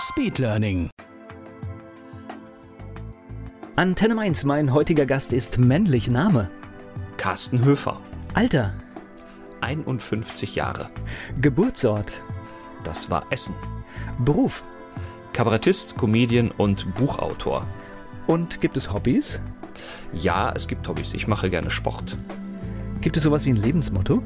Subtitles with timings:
[0.00, 0.88] Speedlearning.
[3.76, 6.50] Antenne Mainz, mein heutiger Gast ist männlich Name.
[7.18, 8.00] Carsten Höfer,
[8.34, 8.72] Alter,
[9.60, 10.88] 51 Jahre.
[11.40, 12.22] Geburtsort,
[12.82, 13.54] Das war Essen.
[14.24, 14.64] Beruf
[15.34, 17.66] Kabarettist, Comedian und Buchautor.
[18.26, 19.40] und gibt es Hobbys?
[20.12, 21.12] Ja, es gibt Hobbys.
[21.14, 22.16] Ich mache gerne Sport.
[23.02, 24.22] Gibt es sowas wie ein Lebensmotto?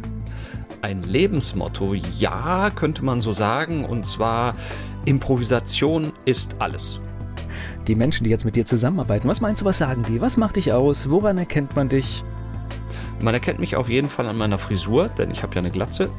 [0.82, 3.84] Ein Lebensmotto, ja, könnte man so sagen.
[3.84, 4.54] Und zwar,
[5.04, 7.00] Improvisation ist alles.
[7.86, 10.20] Die Menschen, die jetzt mit dir zusammenarbeiten, was meinst du, was sagen die?
[10.20, 11.10] Was macht dich aus?
[11.10, 12.24] Woran erkennt man dich?
[13.20, 16.10] Man erkennt mich auf jeden Fall an meiner Frisur, denn ich habe ja eine Glatze.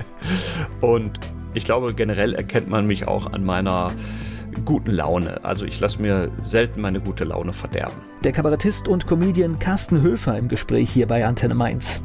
[0.80, 1.18] und
[1.54, 3.88] ich glaube, generell erkennt man mich auch an meiner
[4.64, 5.44] guten Laune.
[5.44, 7.96] Also ich lasse mir selten meine gute Laune verderben.
[8.22, 12.02] Der Kabarettist und Comedian Carsten Höfer im Gespräch hier bei Antenne Mainz.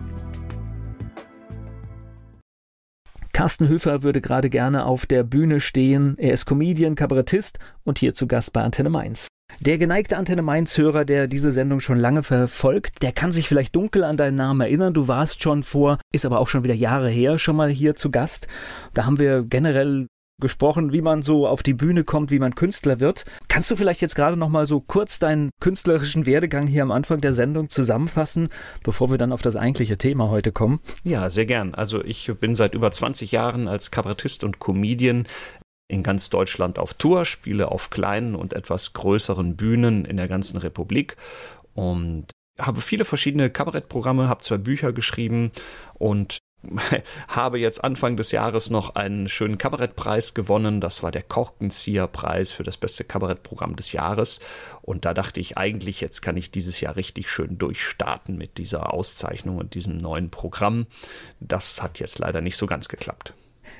[3.37, 6.15] Carsten Höfer würde gerade gerne auf der Bühne stehen.
[6.17, 9.27] Er ist Comedian, Kabarettist und hier zu Gast bei Antenne Mainz.
[9.59, 14.03] Der geneigte Antenne Mainz-Hörer, der diese Sendung schon lange verfolgt, der kann sich vielleicht dunkel
[14.03, 14.95] an deinen Namen erinnern.
[14.95, 18.09] Du warst schon vor, ist aber auch schon wieder Jahre her, schon mal hier zu
[18.09, 18.47] Gast.
[18.95, 20.07] Da haben wir generell
[20.39, 23.25] gesprochen, wie man so auf die Bühne kommt, wie man Künstler wird.
[23.47, 27.21] Kannst du vielleicht jetzt gerade noch mal so kurz deinen künstlerischen Werdegang hier am Anfang
[27.21, 28.49] der Sendung zusammenfassen,
[28.83, 30.79] bevor wir dann auf das eigentliche Thema heute kommen?
[31.03, 31.73] Ja, sehr gern.
[31.73, 35.27] Also ich bin seit über 20 Jahren als Kabarettist und Comedian
[35.87, 40.57] in ganz Deutschland auf Tour, spiele auf kleinen und etwas größeren Bühnen in der ganzen
[40.57, 41.15] Republik
[41.73, 42.25] und
[42.59, 45.51] habe viele verschiedene Kabarettprogramme, habe zwei Bücher geschrieben
[45.93, 46.39] und
[47.27, 50.81] habe jetzt Anfang des Jahres noch einen schönen Kabarettpreis gewonnen.
[50.81, 54.39] Das war der Korkenzieher-Preis für das beste Kabarettprogramm des Jahres.
[54.81, 58.93] Und da dachte ich eigentlich, jetzt kann ich dieses Jahr richtig schön durchstarten mit dieser
[58.93, 60.87] Auszeichnung und diesem neuen Programm.
[61.39, 63.33] Das hat jetzt leider nicht so ganz geklappt.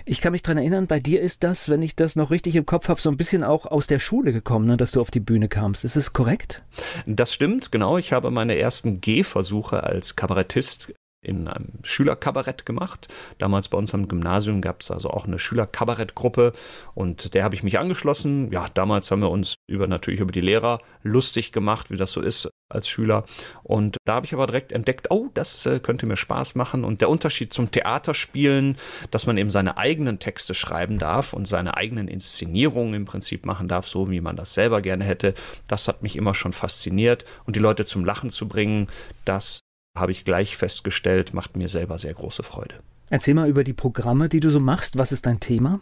[0.06, 2.66] Ich kann mich dran erinnern, bei dir ist das, wenn ich das noch richtig im
[2.66, 5.19] Kopf habe, so ein bisschen auch aus der Schule gekommen, ne, dass du auf die
[5.19, 5.84] Bühne kamst.
[5.84, 6.64] Ist es korrekt?
[7.06, 7.98] Das stimmt, genau.
[7.98, 13.07] Ich habe meine ersten Gehversuche als Kabarettist in einem Schülerkabarett gemacht.
[13.38, 16.53] Damals bei uns am Gymnasium gab es also auch eine Schülerkabarettgruppe
[16.94, 18.51] und der habe ich mich angeschlossen.
[18.51, 22.22] Ja, damals haben wir uns über natürlich über die Lehrer lustig gemacht, wie das so
[22.22, 23.25] ist als Schüler.
[23.63, 26.83] Und da habe ich aber direkt entdeckt, oh, das äh, könnte mir Spaß machen.
[26.83, 28.77] Und der Unterschied zum Theaterspielen,
[29.11, 33.67] dass man eben seine eigenen Texte schreiben darf und seine eigenen Inszenierungen im Prinzip machen
[33.67, 35.33] darf, so wie man das selber gerne hätte,
[35.67, 37.25] das hat mich immer schon fasziniert.
[37.45, 38.88] Und die Leute zum Lachen zu bringen,
[39.25, 39.61] das
[40.00, 42.75] habe ich gleich festgestellt, macht mir selber sehr große Freude.
[43.09, 44.97] Erzähl mal über die Programme, die du so machst.
[44.97, 45.80] Was ist dein Thema?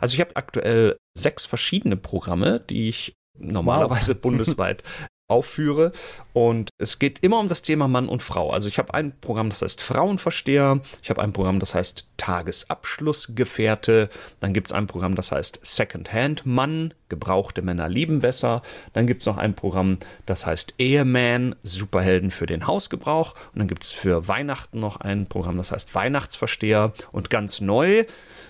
[0.00, 4.20] Also ich habe aktuell sechs verschiedene Programme, die ich normalerweise wow.
[4.22, 4.82] bundesweit
[5.28, 5.92] aufführe.
[6.32, 8.50] Und es geht immer um das Thema Mann und Frau.
[8.50, 10.80] Also ich habe ein Programm, das heißt Frauenversteher.
[11.02, 14.08] Ich habe ein Programm, das heißt Tagesabschlussgefährte.
[14.40, 16.94] Dann gibt es ein Programm, das heißt Secondhand Mann.
[17.08, 18.62] Gebrauchte Männer lieben besser.
[18.92, 23.34] Dann gibt es noch ein Programm, das heißt Eheman, Superhelden für den Hausgebrauch.
[23.52, 26.92] Und dann gibt es für Weihnachten noch ein Programm, das heißt Weihnachtsversteher.
[27.12, 28.04] Und ganz neu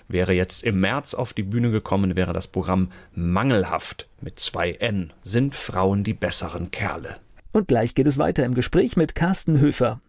[0.09, 5.13] wäre jetzt im März auf die Bühne gekommen, wäre das Programm Mangelhaft mit zwei N.
[5.23, 7.17] Sind Frauen die besseren Kerle?
[7.53, 10.01] Und gleich geht es weiter im Gespräch mit Carsten Höfer.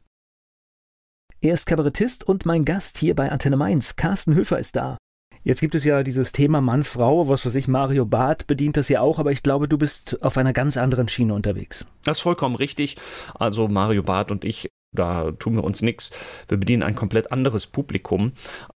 [1.41, 3.97] Er ist Kabarettist und mein Gast hier bei Antenne Mainz.
[3.97, 4.99] Carsten Höfer ist da.
[5.43, 9.01] Jetzt gibt es ja dieses Thema Mann-Frau, was weiß ich, Mario Barth bedient das ja
[9.01, 11.87] auch, aber ich glaube, du bist auf einer ganz anderen Schiene unterwegs.
[12.05, 12.97] Das ist vollkommen richtig.
[13.35, 16.11] Also Mario Barth und ich da tun wir uns nichts.
[16.49, 18.33] Wir bedienen ein komplett anderes Publikum.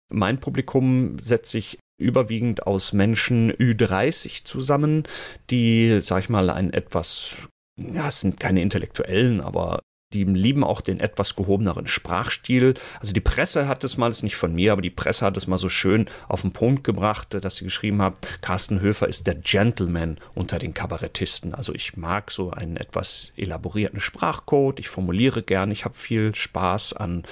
[0.08, 5.04] Mein Publikum setzt sich überwiegend aus Menschen Ü30 zusammen,
[5.50, 7.36] die, sag ich mal, ein etwas,
[7.76, 9.80] ja, es sind keine Intellektuellen, aber
[10.14, 12.74] die lieben auch den etwas gehobeneren Sprachstil.
[13.00, 15.46] Also die Presse hat es mal, ist nicht von mir, aber die Presse hat es
[15.46, 19.34] mal so schön auf den Punkt gebracht, dass sie geschrieben hat, Carsten Höfer ist der
[19.34, 21.54] Gentleman unter den Kabarettisten.
[21.54, 26.92] Also ich mag so einen etwas elaborierten Sprachcode, ich formuliere gern, ich habe viel Spaß
[26.92, 27.24] an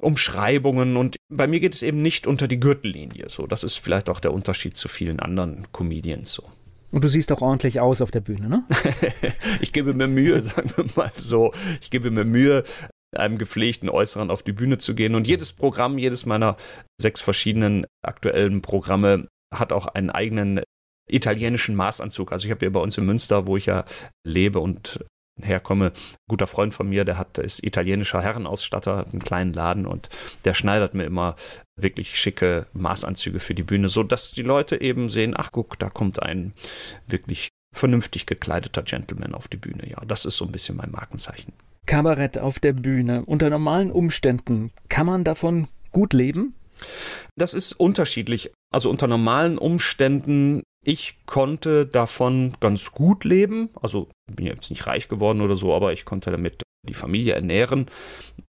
[0.00, 3.28] Umschreibungen und bei mir geht es eben nicht unter die Gürtellinie.
[3.28, 6.44] So, das ist vielleicht auch der Unterschied zu vielen anderen Comedians so.
[6.90, 8.64] Und du siehst auch ordentlich aus auf der Bühne, ne?
[9.60, 11.52] ich gebe mir Mühe, sagen wir mal so.
[11.80, 12.64] Ich gebe mir Mühe,
[13.16, 15.14] einem gepflegten Äußeren auf die Bühne zu gehen.
[15.14, 16.56] Und jedes Programm, jedes meiner
[17.00, 20.62] sechs verschiedenen aktuellen Programme hat auch einen eigenen
[21.10, 22.32] italienischen Maßanzug.
[22.32, 23.84] Also ich habe hier bei uns in Münster, wo ich ja
[24.26, 25.04] lebe und
[25.42, 29.86] herkomme, ein guter Freund von mir, der hat, ist italienischer Herrenausstatter, hat einen kleinen Laden
[29.86, 30.08] und
[30.44, 31.36] der schneidert mir immer
[31.76, 35.90] wirklich schicke Maßanzüge für die Bühne, so dass die Leute eben sehen, ach guck, da
[35.90, 36.52] kommt ein
[37.06, 39.88] wirklich vernünftig gekleideter Gentleman auf die Bühne.
[39.88, 41.52] Ja, das ist so ein bisschen mein Markenzeichen.
[41.86, 43.24] Kabarett auf der Bühne.
[43.24, 46.54] Unter normalen Umständen kann man davon gut leben?
[47.36, 48.52] Das ist unterschiedlich.
[48.70, 53.68] Also unter normalen Umständen, ich konnte davon ganz gut leben.
[53.82, 57.90] Also bin jetzt nicht reich geworden oder so, aber ich konnte damit die Familie ernähren.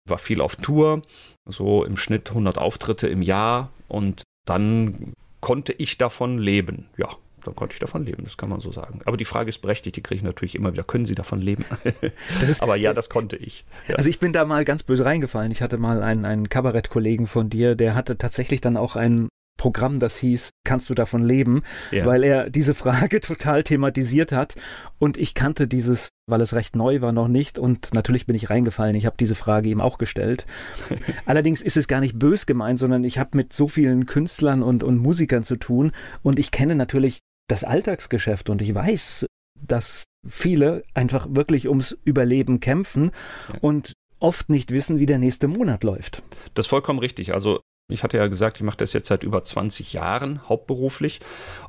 [0.08, 1.02] War viel auf Tour,
[1.48, 6.86] so im Schnitt 100 Auftritte im Jahr und dann konnte ich davon leben.
[6.96, 7.10] Ja,
[7.44, 9.00] dann konnte ich davon leben, das kann man so sagen.
[9.06, 10.84] Aber die Frage ist berechtigt, die kriege ich natürlich immer wieder.
[10.84, 11.66] Können Sie davon leben?
[12.44, 13.66] Ist, Aber ja, das konnte ich.
[13.88, 13.96] Ja.
[13.96, 15.52] Also ich bin da mal ganz böse reingefallen.
[15.52, 20.00] Ich hatte mal einen, einen Kabarettkollegen von dir, der hatte tatsächlich dann auch ein Programm,
[20.00, 22.06] das hieß, kannst du davon leben, ja.
[22.06, 24.56] weil er diese Frage total thematisiert hat
[25.00, 28.50] und ich kannte dieses, weil es recht neu war, noch nicht und natürlich bin ich
[28.50, 28.96] reingefallen.
[28.96, 30.46] Ich habe diese Frage ihm auch gestellt.
[31.26, 34.84] Allerdings ist es gar nicht bös gemeint, sondern ich habe mit so vielen Künstlern und,
[34.84, 35.92] und Musikern zu tun
[36.24, 39.26] und ich kenne natürlich das Alltagsgeschäft und ich weiß,
[39.66, 43.12] dass viele einfach wirklich ums Überleben kämpfen
[43.52, 43.60] ja.
[43.62, 46.24] und oft nicht wissen, wie der nächste Monat läuft.
[46.54, 47.34] Das ist vollkommen richtig.
[47.34, 51.22] Also ich hatte ja gesagt, ich mache das jetzt seit über 20 Jahren hauptberuflich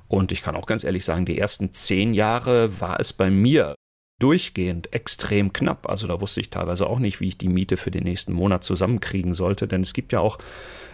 [0.09, 3.75] und ich kann auch ganz ehrlich sagen, die ersten zehn Jahre war es bei mir
[4.21, 5.89] durchgehend extrem knapp.
[5.89, 8.65] Also da wusste ich teilweise auch nicht, wie ich die Miete für den nächsten Monat
[8.65, 10.39] zusammenkriegen sollte, denn es gibt ja auch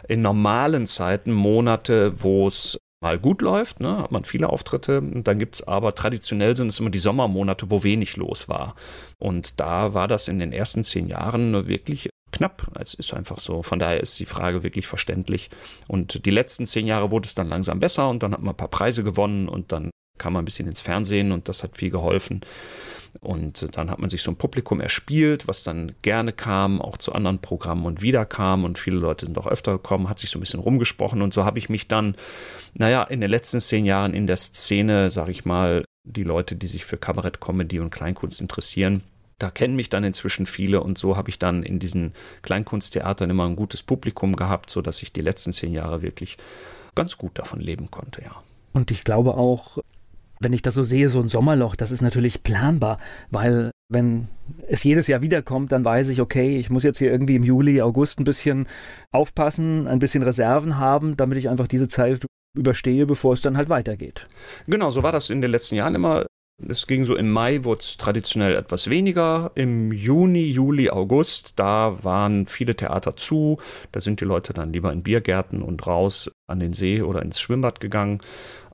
[0.08, 4.98] in normalen Zeiten Monate, wo es mal gut läuft, ne, hat man viele Auftritte.
[4.98, 8.74] Und dann gibt es aber traditionell sind es immer die Sommermonate, wo wenig los war.
[9.18, 12.66] Und da war das in den ersten zehn Jahren wirklich knapp.
[12.80, 13.62] Es ist einfach so.
[13.62, 15.50] Von daher ist die Frage wirklich verständlich.
[15.86, 18.56] Und die letzten zehn Jahre wurde es dann langsam besser und dann hat man ein
[18.56, 21.90] paar Preise gewonnen und dann kam man ein bisschen ins Fernsehen und das hat viel
[21.90, 22.40] geholfen.
[23.20, 27.12] Und dann hat man sich so ein Publikum erspielt, was dann gerne kam, auch zu
[27.12, 28.64] anderen Programmen und wieder kam.
[28.64, 31.22] Und viele Leute sind auch öfter gekommen, hat sich so ein bisschen rumgesprochen.
[31.22, 32.16] Und so habe ich mich dann,
[32.74, 36.66] naja, in den letzten zehn Jahren in der Szene, sage ich mal, die Leute, die
[36.66, 39.02] sich für Kabarett, Comedy und Kleinkunst interessieren,
[39.38, 42.12] da kennen mich dann inzwischen viele und so habe ich dann in diesen
[42.42, 46.38] Kleinkunsttheatern immer ein gutes Publikum gehabt, sodass ich die letzten zehn Jahre wirklich
[46.94, 48.42] ganz gut davon leben konnte, ja.
[48.72, 49.78] Und ich glaube auch,
[50.44, 52.98] wenn ich das so sehe, so ein Sommerloch, das ist natürlich planbar,
[53.30, 54.28] weil wenn
[54.68, 57.80] es jedes Jahr wiederkommt, dann weiß ich, okay, ich muss jetzt hier irgendwie im Juli,
[57.80, 58.66] August ein bisschen
[59.10, 62.26] aufpassen, ein bisschen Reserven haben, damit ich einfach diese Zeit
[62.56, 64.26] überstehe, bevor es dann halt weitergeht.
[64.66, 66.26] Genau, so war das in den letzten Jahren immer.
[66.68, 69.50] Es ging so im Mai, wurde es traditionell etwas weniger.
[69.56, 73.58] Im Juni, Juli, August, da waren viele Theater zu.
[73.90, 77.40] Da sind die Leute dann lieber in Biergärten und raus an den See oder ins
[77.40, 78.20] Schwimmbad gegangen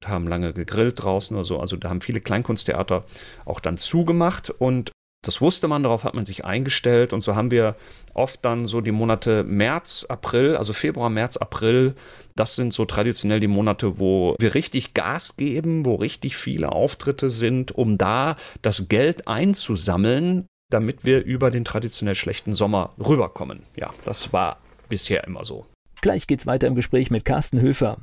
[0.05, 1.61] haben lange gegrillt draußen oder so.
[1.61, 3.05] Also da haben viele Kleinkunsttheater
[3.45, 4.93] auch dann zugemacht und
[5.23, 7.77] das wusste man, darauf hat man sich eingestellt und so haben wir
[8.15, 11.95] oft dann so die Monate März, April, also Februar, März, April,
[12.37, 17.31] das sind so traditionell die Monate, wo wir richtig Gas geben, wo richtig viele Auftritte
[17.31, 23.65] sind, um da das Geld einzusammeln, damit wir über den traditionell schlechten Sommer rüberkommen.
[23.77, 24.59] Ja, das war
[24.89, 25.67] bisher immer so.
[26.01, 27.99] Gleich geht's weiter im Gespräch mit Carsten Höfer.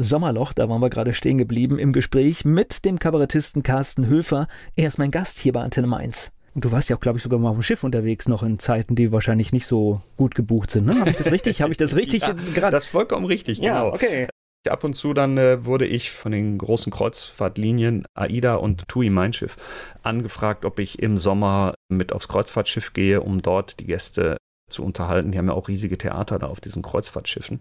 [0.00, 4.46] Sommerloch, da waren wir gerade stehen geblieben, im Gespräch mit dem Kabarettisten Carsten Höfer.
[4.76, 6.30] Er ist mein Gast hier bei Antenne Mainz.
[6.54, 8.60] Und du warst ja auch, glaube ich, sogar mal auf dem Schiff unterwegs, noch in
[8.60, 10.86] Zeiten, die wahrscheinlich nicht so gut gebucht sind.
[10.86, 11.00] Ne?
[11.00, 11.62] Habe ich das richtig?
[11.62, 12.70] Habe ich das richtig ja, gerade?
[12.70, 13.94] Das ist vollkommen richtig, ja, genau.
[13.94, 14.28] okay.
[14.68, 19.32] Ab und zu dann äh, wurde ich von den großen Kreuzfahrtlinien AIDA und TUI Mein
[19.32, 19.56] Schiff
[20.02, 24.36] angefragt, ob ich im Sommer mit aufs Kreuzfahrtschiff gehe, um dort die Gäste
[24.68, 25.32] zu unterhalten.
[25.32, 27.60] Die haben ja auch riesige Theater da auf diesen Kreuzfahrtschiffen.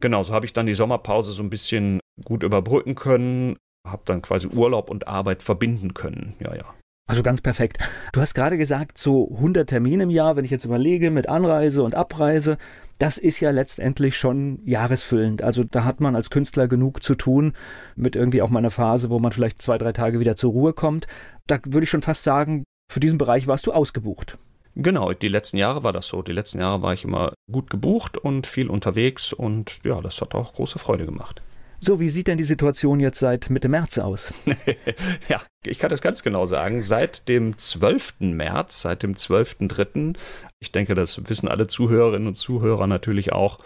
[0.00, 4.22] Genau, so habe ich dann die Sommerpause so ein bisschen gut überbrücken können, habe dann
[4.22, 6.34] quasi Urlaub und Arbeit verbinden können.
[6.40, 6.64] Ja, ja.
[7.08, 7.78] Also ganz perfekt.
[8.12, 11.84] Du hast gerade gesagt, so 100 Termine im Jahr, wenn ich jetzt überlege, mit Anreise
[11.84, 12.58] und Abreise,
[12.98, 15.40] das ist ja letztendlich schon jahresfüllend.
[15.40, 17.52] Also da hat man als Künstler genug zu tun,
[17.94, 20.72] mit irgendwie auch mal einer Phase, wo man vielleicht zwei, drei Tage wieder zur Ruhe
[20.72, 21.06] kommt.
[21.46, 24.36] Da würde ich schon fast sagen, für diesen Bereich warst du ausgebucht.
[24.78, 26.20] Genau, die letzten Jahre war das so.
[26.20, 30.34] Die letzten Jahre war ich immer gut gebucht und viel unterwegs und ja, das hat
[30.34, 31.40] auch große Freude gemacht.
[31.80, 34.34] So, wie sieht denn die Situation jetzt seit Mitte März aus?
[35.28, 36.82] ja, ich kann das ganz genau sagen.
[36.82, 38.16] Seit dem 12.
[38.20, 40.16] März, seit dem 12.3.,
[40.58, 43.58] ich denke, das wissen alle Zuhörerinnen und Zuhörer natürlich auch,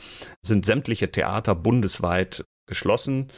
[0.42, 3.28] sind sämtliche Theater bundesweit geschlossen,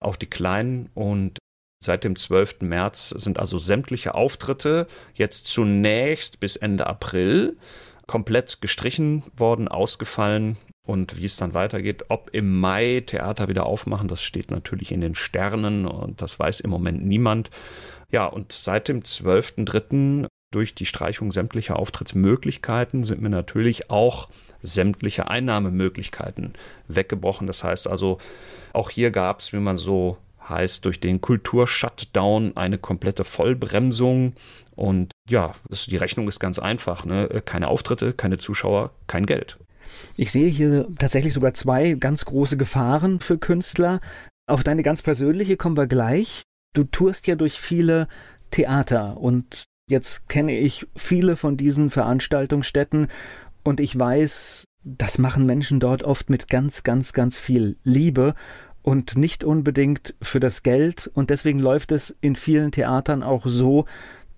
[0.00, 0.90] auch die kleinen.
[0.94, 1.38] Und
[1.80, 2.62] Seit dem 12.
[2.62, 7.56] März sind also sämtliche Auftritte jetzt zunächst bis Ende April
[8.06, 10.56] komplett gestrichen worden, ausgefallen.
[10.84, 15.02] Und wie es dann weitergeht, ob im Mai Theater wieder aufmachen, das steht natürlich in
[15.02, 17.50] den Sternen und das weiß im Moment niemand.
[18.10, 20.26] Ja, und seit dem 12.03.
[20.50, 24.28] durch die Streichung sämtlicher Auftrittsmöglichkeiten sind mir natürlich auch
[24.62, 26.54] sämtliche Einnahmemöglichkeiten
[26.88, 27.46] weggebrochen.
[27.46, 28.18] Das heißt also,
[28.72, 30.16] auch hier gab es, wie man so
[30.48, 34.34] heißt, durch den Kultur-Shutdown eine komplette Vollbremsung.
[34.74, 37.04] Und ja, das, die Rechnung ist ganz einfach.
[37.04, 37.42] Ne?
[37.44, 39.58] Keine Auftritte, keine Zuschauer, kein Geld.
[40.16, 44.00] Ich sehe hier tatsächlich sogar zwei ganz große Gefahren für Künstler.
[44.46, 46.42] Auf deine ganz persönliche kommen wir gleich.
[46.74, 48.08] Du tourst ja durch viele
[48.50, 53.08] Theater und jetzt kenne ich viele von diesen Veranstaltungsstätten
[53.64, 58.34] und ich weiß, das machen Menschen dort oft mit ganz, ganz, ganz viel Liebe
[58.88, 61.10] und nicht unbedingt für das Geld.
[61.12, 63.84] Und deswegen läuft es in vielen Theatern auch so,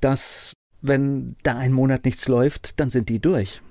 [0.00, 3.62] dass wenn da ein Monat nichts läuft, dann sind die durch.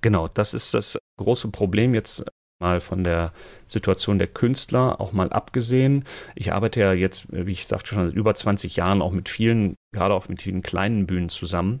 [0.00, 2.24] Genau, das ist das große Problem jetzt
[2.60, 3.34] mal von der
[3.68, 6.06] Situation der Künstler auch mal abgesehen.
[6.34, 9.74] Ich arbeite ja jetzt, wie ich sagte, schon seit über 20 Jahren auch mit vielen,
[9.94, 11.80] gerade auch mit vielen kleinen Bühnen zusammen.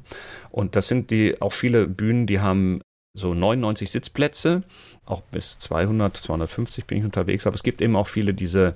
[0.50, 2.82] Und das sind die auch viele Bühnen, die haben
[3.14, 4.62] so 99 Sitzplätze,
[5.06, 8.74] auch bis 200, 250 bin ich unterwegs, aber es gibt eben auch viele diese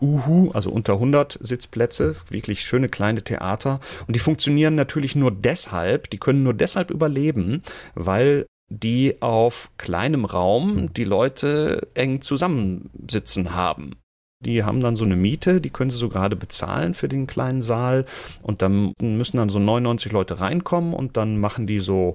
[0.00, 3.80] Uhu, also unter 100 Sitzplätze, wirklich schöne kleine Theater.
[4.06, 7.62] Und die funktionieren natürlich nur deshalb, die können nur deshalb überleben,
[7.94, 13.92] weil die auf kleinem Raum die Leute eng zusammensitzen haben.
[14.44, 17.62] Die haben dann so eine Miete, die können sie so gerade bezahlen für den kleinen
[17.62, 18.04] Saal
[18.42, 22.14] und dann müssen dann so 99 Leute reinkommen und dann machen die so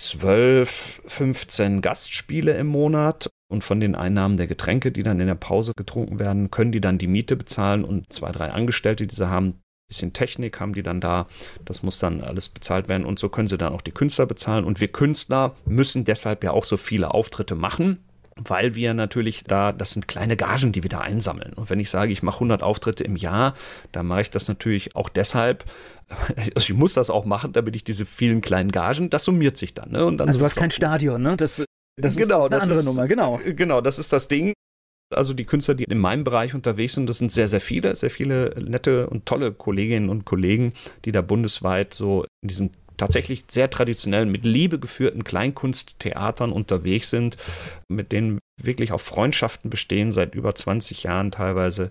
[0.00, 5.34] 12, 15 Gastspiele im Monat und von den Einnahmen der Getränke, die dann in der
[5.34, 9.28] Pause getrunken werden, können die dann die Miete bezahlen und zwei, drei Angestellte, die sie
[9.28, 11.26] haben, bisschen Technik haben die dann da.
[11.66, 14.64] Das muss dann alles bezahlt werden und so können sie dann auch die Künstler bezahlen.
[14.64, 17.98] Und wir Künstler müssen deshalb ja auch so viele Auftritte machen,
[18.44, 21.52] weil wir natürlich da, das sind kleine Gagen, die wir da einsammeln.
[21.54, 23.54] Und wenn ich sage, ich mache 100 Auftritte im Jahr,
[23.92, 25.64] dann mache ich das natürlich auch deshalb,
[26.36, 29.74] also ich muss das auch machen, damit ich diese vielen kleinen Gagen, das summiert sich
[29.74, 29.90] dann.
[29.90, 30.04] Ne?
[30.04, 31.36] Und dann also du hast kein Stadion, ne?
[31.36, 31.64] Das,
[31.96, 33.40] das genau, ist eine andere ist, Nummer, genau.
[33.44, 34.52] Genau, das ist das Ding.
[35.12, 38.10] Also die Künstler, die in meinem Bereich unterwegs sind, das sind sehr, sehr viele, sehr
[38.10, 40.72] viele nette und tolle Kolleginnen und Kollegen,
[41.04, 42.70] die da bundesweit so in diesen
[43.00, 47.36] tatsächlich sehr traditionellen, mit Liebe geführten Kleinkunsttheatern unterwegs sind,
[47.88, 51.90] mit denen wirklich auch Freundschaften bestehen seit über 20 Jahren teilweise.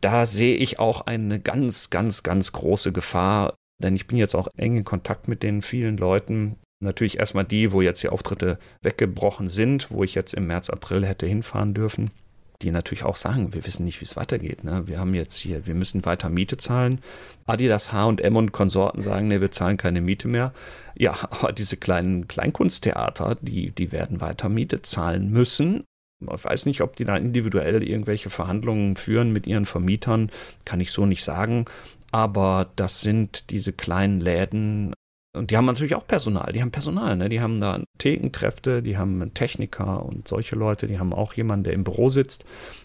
[0.00, 4.48] Da sehe ich auch eine ganz, ganz, ganz große Gefahr, denn ich bin jetzt auch
[4.56, 9.48] eng in Kontakt mit den vielen Leuten, Natürlich erstmal die, wo jetzt die Auftritte weggebrochen
[9.48, 12.10] sind, wo ich jetzt im März, April hätte hinfahren dürfen
[12.64, 14.64] die natürlich auch sagen, wir wissen nicht, wie es weitergeht.
[14.64, 14.86] Ne?
[14.86, 17.00] Wir haben jetzt hier, wir müssen weiter Miete zahlen.
[17.46, 20.52] Adidas, H&M und Konsorten sagen, ne, wir zahlen keine Miete mehr.
[20.96, 25.84] Ja, aber diese kleinen Kleinkunsttheater, die, die werden weiter Miete zahlen müssen.
[26.20, 30.30] Ich weiß nicht, ob die da individuell irgendwelche Verhandlungen führen mit ihren Vermietern,
[30.64, 31.66] kann ich so nicht sagen.
[32.12, 34.94] Aber das sind diese kleinen Läden,
[35.34, 37.28] und die haben natürlich auch Personal, die haben Personal, ne?
[37.28, 41.72] Die haben da Thekenkräfte, die haben Techniker und solche Leute, die haben auch jemanden, der
[41.72, 42.44] im Büro sitzt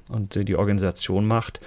[0.10, 1.62] und die Organisation macht.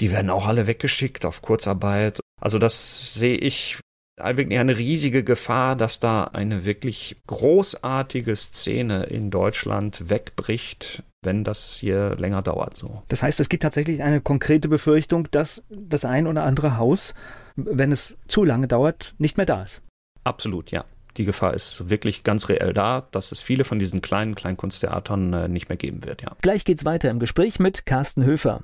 [0.00, 2.20] Die werden auch alle weggeschickt auf Kurzarbeit.
[2.40, 3.78] Also das sehe ich
[4.16, 11.74] wirklich eine riesige Gefahr, dass da eine wirklich großartige Szene in Deutschland wegbricht, wenn das
[11.74, 12.76] hier länger dauert.
[12.76, 13.02] So.
[13.08, 17.14] Das heißt, es gibt tatsächlich eine konkrete Befürchtung, dass das ein oder andere Haus,
[17.56, 19.82] wenn es zu lange dauert, nicht mehr da ist.
[20.28, 20.84] Absolut, ja.
[21.16, 25.48] Die Gefahr ist wirklich ganz reell da, dass es viele von diesen kleinen Kleinkunsttheatern äh,
[25.48, 26.36] nicht mehr geben wird, ja.
[26.42, 28.62] Gleich geht's weiter im Gespräch mit Carsten Höfer.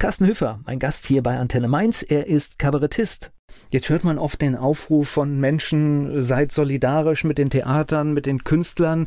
[0.00, 3.30] Carsten Höfer, mein Gast hier bei Antenne Mainz, er ist Kabarettist.
[3.70, 8.42] Jetzt hört man oft den Aufruf von Menschen, seid solidarisch mit den Theatern, mit den
[8.42, 9.06] Künstlern,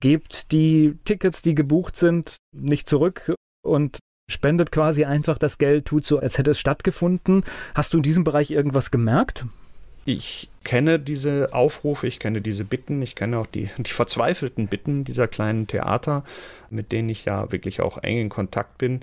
[0.00, 3.34] gebt die Tickets, die gebucht sind, nicht zurück
[3.66, 3.98] und
[4.30, 7.42] spendet quasi einfach das Geld, tut so, als hätte es stattgefunden.
[7.74, 9.44] Hast du in diesem Bereich irgendwas gemerkt?
[10.08, 15.04] Ich kenne diese Aufrufe, ich kenne diese Bitten, ich kenne auch die, die verzweifelten Bitten
[15.04, 16.24] dieser kleinen Theater,
[16.70, 19.00] mit denen ich ja wirklich auch eng in Kontakt bin.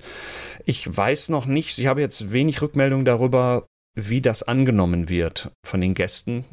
[0.64, 5.80] Ich weiß noch nicht, ich habe jetzt wenig Rückmeldung darüber, wie das angenommen wird von
[5.80, 6.44] den Gästen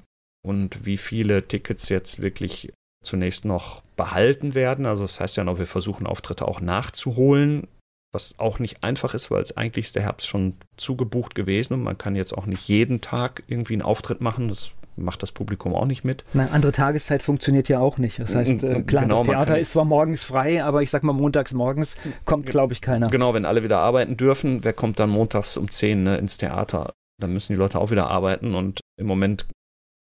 [0.46, 2.72] und wie viele Tickets jetzt wirklich
[3.04, 4.86] zunächst noch behalten werden.
[4.86, 7.68] Also das heißt ja noch, wir versuchen Auftritte auch nachzuholen
[8.14, 11.84] was auch nicht einfach ist, weil es eigentlich ist der Herbst schon zugebucht gewesen und
[11.84, 14.48] man kann jetzt auch nicht jeden Tag irgendwie einen Auftritt machen.
[14.48, 16.24] Das macht das Publikum auch nicht mit.
[16.34, 18.20] Nein, andere Tageszeit funktioniert ja auch nicht.
[18.20, 21.14] Das heißt, äh, klar, genau, das Theater ist zwar morgens frei, aber ich sag mal,
[21.14, 23.08] montags morgens kommt, glaube ich, keiner.
[23.08, 26.94] Genau, wenn alle wieder arbeiten dürfen, wer kommt dann montags um 10 ne, ins Theater?
[27.20, 29.48] Dann müssen die Leute auch wieder arbeiten und im Moment,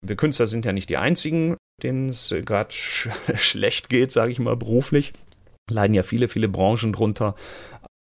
[0.04, 4.40] wir Künstler sind ja nicht die einzigen, denen es gerade sch schlecht geht, sage ich
[4.40, 5.12] mal beruflich.
[5.70, 7.34] Leiden ja viele, viele Branchen drunter.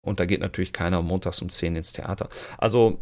[0.08, 2.28] Und da geht natürlich keiner montags um 10 ins Theater.
[2.58, 2.98] Also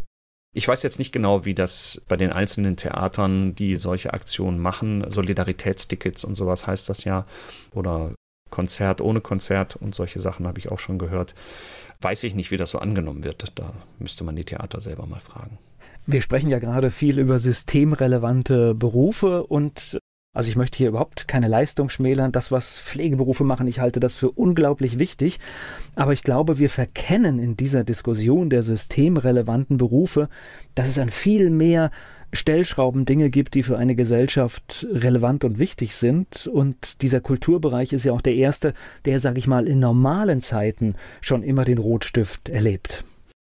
[0.52, 5.04] ich weiß jetzt nicht genau, wie das bei den einzelnen Theatern, die solche Aktionen machen,
[5.10, 7.26] Solidaritätstickets und sowas heißt das ja,
[7.74, 8.14] oder
[8.50, 11.34] Konzert ohne Konzert und solche Sachen habe ich auch schon gehört.
[12.00, 13.52] Weiß ich nicht, wie das so angenommen wird.
[13.56, 15.58] Da müsste man die Theater selber mal fragen.
[16.06, 19.98] Wir sprechen ja gerade viel über systemrelevante Berufe und
[20.36, 22.30] also ich möchte hier überhaupt keine Leistung schmälern.
[22.30, 25.40] Das, was Pflegeberufe machen, ich halte das für unglaublich wichtig.
[25.94, 30.28] Aber ich glaube, wir verkennen in dieser Diskussion der systemrelevanten Berufe,
[30.74, 31.90] dass es an viel mehr
[32.34, 36.46] Stellschrauben Dinge gibt, die für eine Gesellschaft relevant und wichtig sind.
[36.46, 38.74] Und dieser Kulturbereich ist ja auch der erste,
[39.06, 43.04] der, sage ich mal, in normalen Zeiten schon immer den Rotstift erlebt.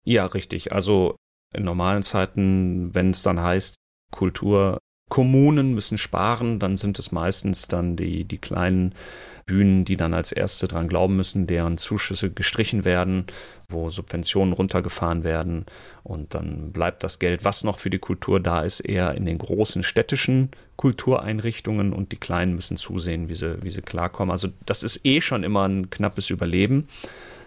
[0.03, 0.71] Ja, richtig.
[0.71, 1.15] Also
[1.51, 3.73] in normalen Zeiten, wenn es dann heißt,
[4.11, 4.77] Kultur
[5.09, 8.95] Kommunen müssen sparen, dann sind es meistens dann die, die kleinen
[9.45, 13.25] Bühnen, die dann als erste dran glauben müssen, deren Zuschüsse gestrichen werden,
[13.69, 15.65] wo Subventionen runtergefahren werden
[16.03, 19.37] und dann bleibt das Geld, was noch für die Kultur da ist, eher in den
[19.37, 24.31] großen städtischen Kultureinrichtungen und die kleinen müssen zusehen, wie sie, wie sie klarkommen.
[24.31, 26.87] Also das ist eh schon immer ein knappes Überleben.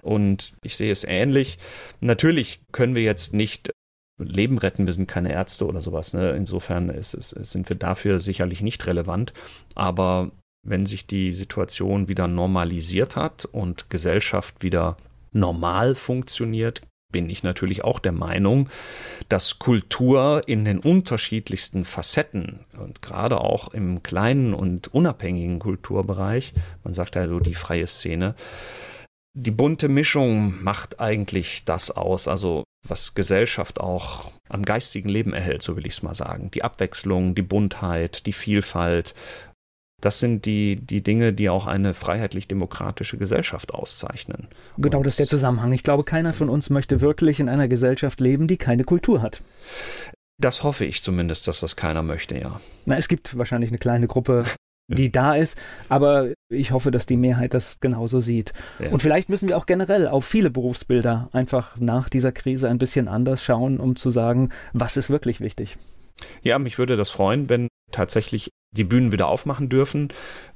[0.01, 1.59] Und ich sehe es ähnlich.
[2.01, 3.73] Natürlich können wir jetzt nicht
[4.19, 6.13] Leben retten, wir sind keine Ärzte oder sowas.
[6.13, 6.33] Ne?
[6.33, 9.33] Insofern ist, ist, sind wir dafür sicherlich nicht relevant.
[9.75, 10.33] Aber
[10.67, 14.97] wenn sich die Situation wieder normalisiert hat und Gesellschaft wieder
[15.33, 18.69] normal funktioniert, bin ich natürlich auch der Meinung,
[19.29, 26.53] dass Kultur in den unterschiedlichsten Facetten und gerade auch im kleinen und unabhängigen Kulturbereich,
[26.85, 28.35] man sagt ja so die freie Szene,
[29.35, 32.29] die bunte Mischung macht eigentlich das aus.
[32.29, 36.51] Also was Gesellschaft auch am geistigen Leben erhält, so will ich es mal sagen.
[36.53, 39.15] Die Abwechslung, die Buntheit, die Vielfalt,
[40.01, 44.47] das sind die, die Dinge, die auch eine freiheitlich-demokratische Gesellschaft auszeichnen.
[44.77, 45.73] Genau, Und das ist der Zusammenhang.
[45.73, 49.43] Ich glaube, keiner von uns möchte wirklich in einer Gesellschaft leben, die keine Kultur hat.
[50.41, 52.61] Das hoffe ich zumindest, dass das keiner möchte, ja.
[52.85, 54.45] Na, es gibt wahrscheinlich eine kleine Gruppe,
[54.89, 55.59] die da ist.
[55.89, 58.53] Aber ich hoffe, dass die Mehrheit das genauso sieht.
[58.79, 58.91] Ja.
[58.91, 63.09] Und vielleicht müssen wir auch generell auf viele Berufsbilder einfach nach dieser Krise ein bisschen
[63.09, 65.77] anders schauen, um zu sagen, was ist wirklich wichtig.
[66.43, 70.09] Ja, mich würde das freuen, wenn tatsächlich die Bühnen wieder aufmachen dürfen,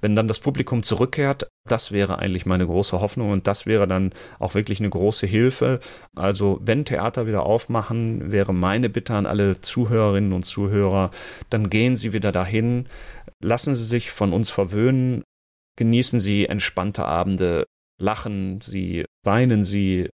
[0.03, 1.49] wenn dann das Publikum zurückkehrt.
[1.66, 5.81] Das wäre eigentlich meine große Hoffnung und das wäre dann auch wirklich eine große Hilfe.
[6.14, 11.11] Also wenn Theater wieder aufmachen, wäre meine Bitte an alle Zuhörerinnen und Zuhörer,
[11.49, 12.87] dann gehen Sie wieder dahin,
[13.42, 15.22] lassen Sie sich von uns verwöhnen,
[15.76, 17.66] genießen Sie entspannte Abende,
[18.00, 20.09] lachen Sie, weinen Sie.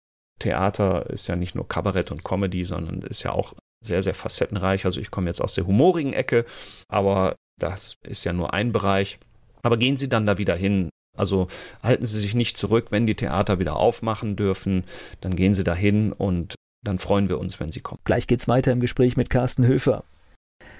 [0.41, 4.85] Theater ist ja nicht nur Kabarett und Comedy, sondern ist ja auch sehr, sehr facettenreich.
[4.85, 6.45] Also ich komme jetzt aus der humorigen Ecke,
[6.89, 9.19] aber das ist ja nur ein Bereich.
[9.63, 10.91] Aber gehen Sie dann da wieder hin.
[11.17, 11.47] Also
[11.83, 14.85] halten Sie sich nicht zurück, wenn die Theater wieder aufmachen dürfen,
[15.21, 18.01] dann gehen Sie da hin und dann freuen wir uns, wenn Sie kommen.
[18.05, 20.05] Gleich geht's weiter im Gespräch mit Carsten Höfer.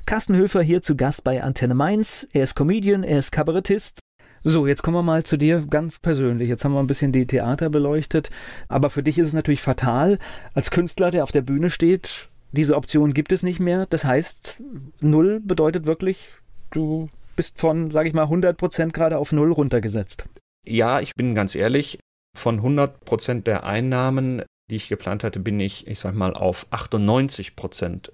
[0.07, 2.29] Carsten Höfer hier zu Gast bei Antenne Mainz.
[2.35, 4.01] Er ist Comedian, er ist Kabarettist.
[4.43, 6.49] So, jetzt kommen wir mal zu dir ganz persönlich.
[6.49, 8.31] Jetzt haben wir ein bisschen die Theater beleuchtet.
[8.69, 10.19] Aber für dich ist es natürlich fatal,
[10.53, 13.87] als Künstler, der auf der Bühne steht, diese Option gibt es nicht mehr.
[13.87, 14.61] Das heißt,
[15.01, 16.35] null bedeutet wirklich,
[16.71, 20.27] du bist von, sage ich mal, 100 Prozent gerade auf null runtergesetzt.
[20.67, 21.99] Ja, ich bin ganz ehrlich,
[22.37, 26.67] von 100 Prozent der Einnahmen, die ich geplant hatte, bin ich, ich sag mal, auf
[26.71, 28.13] 98 Prozent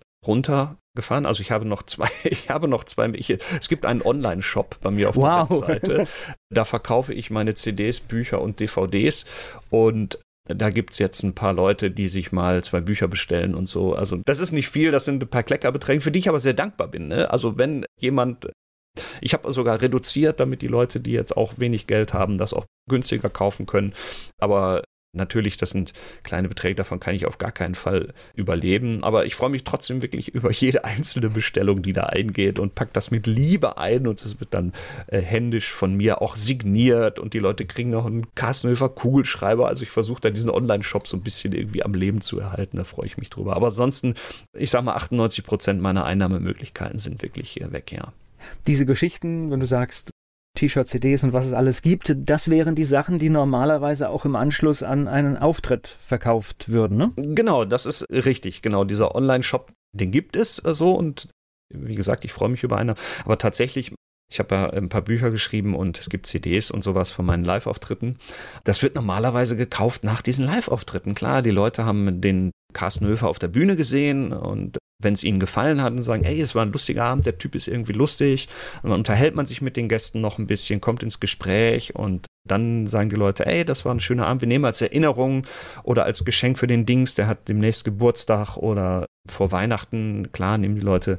[1.01, 1.27] runtergefahren.
[1.27, 4.91] Also ich habe noch zwei, ich habe noch zwei, ich, es gibt einen Online-Shop bei
[4.91, 5.49] mir auf wow.
[5.49, 6.07] der Webseite.
[6.51, 9.25] Da verkaufe ich meine CDs, Bücher und DVDs
[9.71, 13.67] und da gibt es jetzt ein paar Leute, die sich mal zwei Bücher bestellen und
[13.67, 13.95] so.
[13.95, 16.55] Also das ist nicht viel, das sind ein paar Kleckerbeträge, für die ich aber sehr
[16.55, 17.07] dankbar bin.
[17.07, 17.31] Ne?
[17.31, 18.51] Also wenn jemand,
[19.21, 22.67] ich habe sogar reduziert, damit die Leute, die jetzt auch wenig Geld haben, das auch
[22.89, 23.93] günstiger kaufen können.
[24.41, 25.93] Aber Natürlich, das sind
[26.23, 29.03] kleine Beträge, davon kann ich auf gar keinen Fall überleben.
[29.03, 32.93] Aber ich freue mich trotzdem wirklich über jede einzelne Bestellung, die da eingeht und pack
[32.93, 34.73] das mit Liebe ein und es wird dann
[35.09, 39.67] äh, händisch von mir auch signiert und die Leute kriegen noch einen Carstenhöfer Kugelschreiber.
[39.67, 42.77] Also ich versuche da diesen Online-Shop so ein bisschen irgendwie am Leben zu erhalten.
[42.77, 43.57] Da freue ich mich drüber.
[43.57, 44.15] Aber ansonsten,
[44.57, 48.13] ich sag mal, 98 Prozent meiner Einnahmemöglichkeiten sind wirklich äh, weg, ja.
[48.67, 50.11] Diese Geschichten, wenn du sagst,
[50.57, 54.37] T-Shirt, CDs und was es alles gibt, das wären die Sachen, die normalerweise auch im
[54.37, 57.13] Anschluss an einen Auftritt verkauft würden, ne?
[57.17, 58.63] Genau, das ist richtig.
[58.63, 61.29] Genau, dieser Online-Shop, den gibt es so und
[61.73, 62.95] wie gesagt, ich freue mich über eine.
[63.25, 63.95] Aber tatsächlich,
[64.31, 67.45] ich habe ja ein paar Bücher geschrieben und es gibt CDs und sowas von meinen
[67.45, 68.17] Live-Auftritten.
[68.65, 71.15] Das wird normalerweise gekauft nach diesen Live-Auftritten.
[71.15, 75.41] Klar, die Leute haben den Carsten Höfer auf der Bühne gesehen und wenn es ihnen
[75.41, 78.49] gefallen hat und sagen, ey, es war ein lustiger Abend, der Typ ist irgendwie lustig.
[78.83, 82.27] Und dann unterhält man sich mit den Gästen noch ein bisschen, kommt ins Gespräch und
[82.47, 85.47] dann sagen die Leute, ey, das war ein schöner Abend, wir nehmen als Erinnerung
[85.83, 90.75] oder als Geschenk für den Dings, der hat demnächst Geburtstag oder vor Weihnachten, klar, nehmen
[90.75, 91.19] die Leute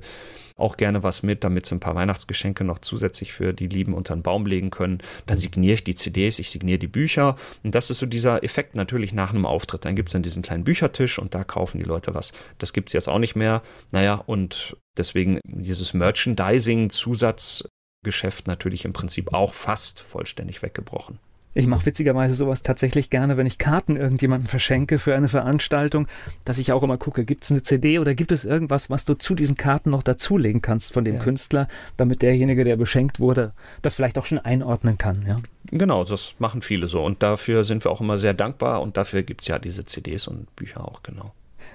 [0.62, 4.16] auch gerne was mit, damit sie ein paar Weihnachtsgeschenke noch zusätzlich für die Lieben unter
[4.16, 5.00] den Baum legen können.
[5.26, 7.36] Dann signiere ich die CDs, ich signiere die Bücher.
[7.64, 9.86] Und das ist so dieser Effekt natürlich nach einem Auftritt.
[9.86, 12.32] Dann gibt es dann diesen kleinen Büchertisch und da kaufen die Leute was.
[12.58, 13.62] Das gibt es jetzt auch nicht mehr.
[13.92, 21.20] Naja, und deswegen dieses Merchandising-Zusatzgeschäft natürlich im Prinzip auch fast vollständig weggebrochen.
[21.54, 26.08] Ich mache witzigerweise sowas tatsächlich gerne, wenn ich Karten irgendjemandem verschenke für eine Veranstaltung,
[26.46, 29.16] dass ich auch immer gucke, gibt es eine CD oder gibt es irgendwas, was du
[29.16, 31.22] zu diesen Karten noch dazulegen kannst von dem ja.
[31.22, 35.26] Künstler, damit derjenige, der beschenkt wurde, das vielleicht auch schon einordnen kann.
[35.28, 35.36] Ja?
[35.72, 39.24] Genau, das machen viele so und dafür sind wir auch immer sehr dankbar und dafür
[39.24, 41.34] gibt es ja diese CDs und Bücher auch, genau.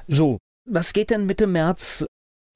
[0.08, 2.06] So, was geht denn Mitte März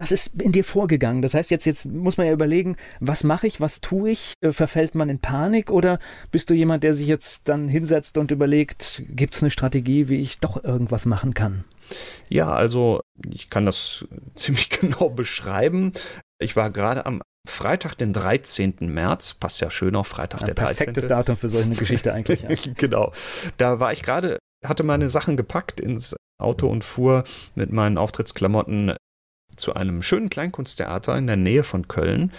[0.01, 1.21] was ist in dir vorgegangen?
[1.21, 4.33] Das heißt, jetzt, jetzt muss man ja überlegen, was mache ich, was tue ich?
[4.41, 5.99] Äh, verfällt man in Panik oder
[6.33, 10.21] bist du jemand, der sich jetzt dann hinsetzt und überlegt, gibt es eine Strategie, wie
[10.21, 11.65] ich doch irgendwas machen kann?
[12.31, 15.93] Ja, also ich kann das ziemlich genau beschreiben.
[16.41, 18.77] Ich war gerade am Freitag, den 13.
[18.81, 20.77] März, passt ja schön auf Freitag, Ein der 13.
[20.77, 22.43] Perfektes Datum für solche Geschichte eigentlich.
[22.43, 22.49] Ja.
[22.75, 23.13] genau.
[23.59, 28.95] Da war ich gerade, hatte meine Sachen gepackt ins Auto und fuhr mit meinen Auftrittsklamotten
[29.57, 32.33] zu einem schönen Kleinkunsttheater in der Nähe von Köln.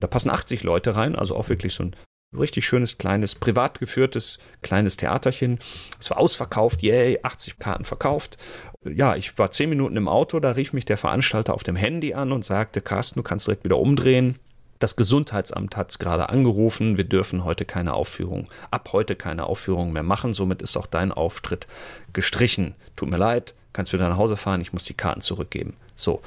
[0.00, 1.96] Da passen 80 Leute rein, also auch wirklich so ein
[2.36, 5.58] richtig schönes, kleines, privat geführtes, kleines Theaterchen.
[5.98, 8.36] Es war ausverkauft, yay, 80 Karten verkauft.
[8.84, 12.14] Ja, ich war zehn Minuten im Auto, da rief mich der Veranstalter auf dem Handy
[12.14, 14.38] an und sagte, Carsten, du kannst direkt wieder umdrehen.
[14.78, 19.92] Das Gesundheitsamt hat es gerade angerufen, wir dürfen heute keine Aufführung, ab heute keine Aufführung
[19.92, 21.66] mehr machen, somit ist auch dein Auftritt
[22.12, 22.74] gestrichen.
[22.94, 25.76] Tut mir leid, kannst wieder nach Hause fahren, ich muss die Karten zurückgeben.
[25.96, 26.20] So,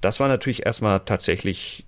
[0.00, 1.86] das war natürlich erstmal tatsächlich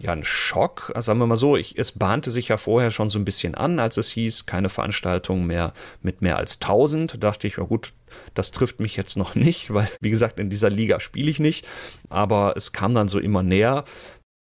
[0.00, 0.92] ja ein Schock.
[0.96, 3.78] Sagen wir mal so, ich, es bahnte sich ja vorher schon so ein bisschen an,
[3.78, 7.14] als es hieß, keine Veranstaltung mehr mit mehr als 1000.
[7.14, 7.92] Da dachte ich, ja gut,
[8.34, 11.66] das trifft mich jetzt noch nicht, weil wie gesagt, in dieser Liga spiele ich nicht.
[12.08, 13.84] Aber es kam dann so immer näher.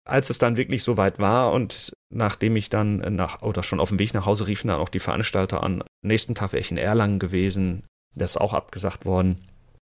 [0.06, 3.90] Als es dann wirklich so weit war und nachdem ich dann nach oder schon auf
[3.90, 6.78] dem Weg nach Hause riefen dann auch die Veranstalter an, nächsten Tag wäre ich in
[6.78, 9.44] Erlangen gewesen, das ist auch abgesagt worden.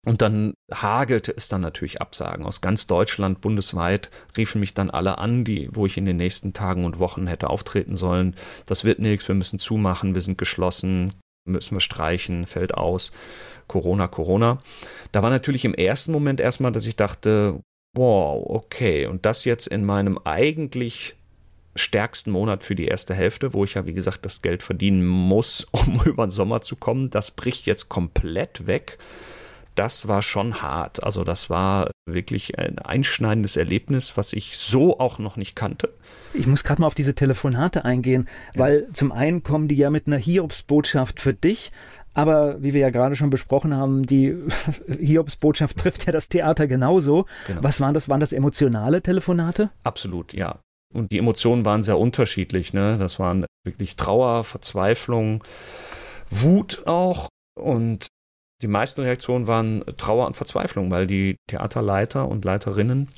[0.06, 2.46] Und dann hagelte es dann natürlich Absagen.
[2.46, 6.54] Aus ganz Deutschland, bundesweit riefen mich dann alle an, die, wo ich in den nächsten
[6.54, 8.36] Tagen und Wochen hätte auftreten sollen.
[8.68, 11.14] Das wird nichts, wir müssen zumachen, wir sind geschlossen,
[11.46, 13.12] müssen wir streichen, fällt aus.
[13.68, 14.60] Corona, Corona.
[15.12, 17.60] Da war natürlich im ersten Moment erstmal, dass ich dachte,
[17.96, 21.16] wow, okay, und das jetzt in meinem eigentlich
[21.76, 25.68] stärksten Monat für die erste Hälfte, wo ich ja, wie gesagt, das Geld verdienen muss,
[25.72, 29.00] um über den Sommer zu kommen, das bricht jetzt komplett weg
[29.76, 31.04] das war schon hart.
[31.04, 35.94] Also das war wirklich ein einschneidendes Erlebnis, was ich so auch noch nicht kannte.
[36.34, 38.62] Ich muss gerade mal auf diese Telefonate eingehen, ja.
[38.62, 41.72] weil zum einen kommen die ja mit einer Hiobsbotschaft für dich,
[42.14, 44.36] aber wie wir ja gerade schon besprochen haben, die
[45.00, 47.26] Hiobsbotschaft trifft ja das Theater genauso.
[47.48, 47.64] Genau.
[47.64, 48.10] Was waren das?
[48.10, 49.70] Waren das emotionale Telefonate?
[49.84, 50.60] Absolut, ja.
[50.94, 52.72] Und die Emotionen waren sehr unterschiedlich.
[52.72, 52.98] Ne?
[52.98, 55.44] Das waren wirklich Trauer, Verzweiflung,
[56.30, 57.28] Wut auch
[57.60, 58.08] und
[58.66, 63.10] die meisten Reaktionen waren Trauer und Verzweiflung, weil die Theaterleiter und Leiterinnen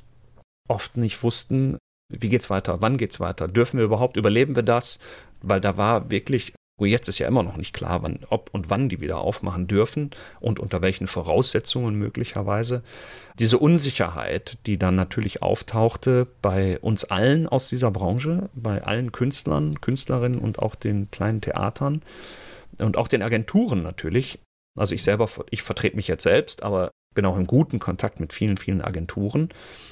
[0.67, 1.77] oft nicht wussten,
[2.12, 4.99] wie geht's weiter, wann geht's weiter, dürfen wir überhaupt, überleben wir das?
[5.41, 8.69] Weil da war wirklich, oh, jetzt ist ja immer noch nicht klar, wann, ob und
[8.69, 12.83] wann die wieder aufmachen dürfen und unter welchen Voraussetzungen möglicherweise.
[13.39, 19.79] Diese Unsicherheit, die dann natürlich auftauchte bei uns allen aus dieser Branche, bei allen Künstlern,
[19.79, 22.01] Künstlerinnen und auch den kleinen Theatern
[22.79, 24.39] und auch den Agenturen natürlich,
[24.77, 28.31] also ich selber, ich vertrete mich jetzt selbst, aber bin auch im guten Kontakt mit
[28.31, 29.49] vielen, vielen Agenturen.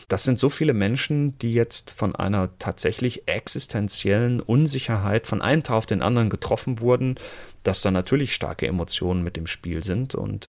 [0.07, 5.75] Das sind so viele Menschen, die jetzt von einer tatsächlich existenziellen Unsicherheit von einem Tag
[5.75, 7.15] auf den anderen getroffen wurden,
[7.63, 10.45] dass da natürlich starke Emotionen mit dem Spiel sind und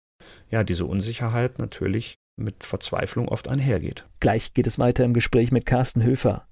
[0.50, 4.04] ja, diese Unsicherheit natürlich mit Verzweiflung oft einhergeht.
[4.20, 6.46] Gleich geht es weiter im Gespräch mit Carsten Höfer.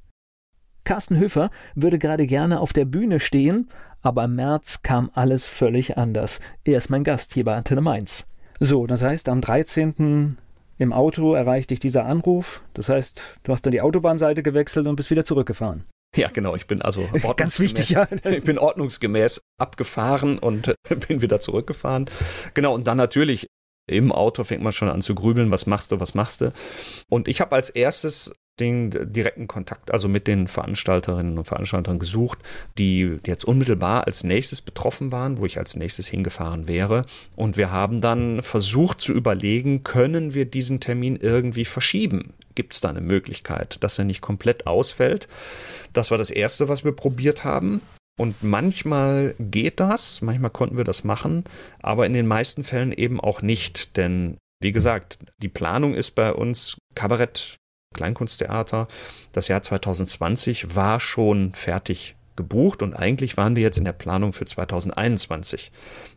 [0.84, 3.68] Carsten Höfer würde gerade gerne auf der Bühne stehen,
[4.04, 6.40] aber im März kam alles völlig anders.
[6.64, 8.26] Er ist mein Gast hier bei Antenne Mainz.
[8.60, 10.36] So, das heißt, am 13.
[10.78, 12.62] im Auto erreicht dich dieser Anruf.
[12.74, 15.84] Das heißt, du hast dann die Autobahnseite gewechselt und bist wieder zurückgefahren.
[16.14, 16.54] Ja, genau.
[16.54, 18.06] Ich bin also ganz wichtig, ja.
[18.24, 20.74] Ich bin ordnungsgemäß abgefahren und
[21.08, 22.06] bin wieder zurückgefahren.
[22.52, 22.74] Genau.
[22.74, 23.48] Und dann natürlich
[23.86, 25.50] im Auto fängt man schon an zu grübeln.
[25.50, 26.00] Was machst du?
[26.00, 26.52] Was machst du?
[27.08, 32.38] Und ich habe als erstes den direkten Kontakt also mit den Veranstalterinnen und Veranstaltern gesucht,
[32.78, 37.02] die jetzt unmittelbar als nächstes betroffen waren, wo ich als nächstes hingefahren wäre.
[37.34, 42.34] Und wir haben dann versucht zu überlegen, können wir diesen Termin irgendwie verschieben?
[42.54, 45.28] Gibt es da eine Möglichkeit, dass er nicht komplett ausfällt?
[45.92, 47.80] Das war das Erste, was wir probiert haben.
[48.16, 51.44] Und manchmal geht das, manchmal konnten wir das machen,
[51.82, 53.96] aber in den meisten Fällen eben auch nicht.
[53.96, 57.56] Denn, wie gesagt, die Planung ist bei uns Kabarett,
[57.94, 58.88] Kleinkunsttheater.
[59.32, 64.32] Das Jahr 2020 war schon fertig gebucht und eigentlich waren wir jetzt in der Planung
[64.32, 65.70] für 2021.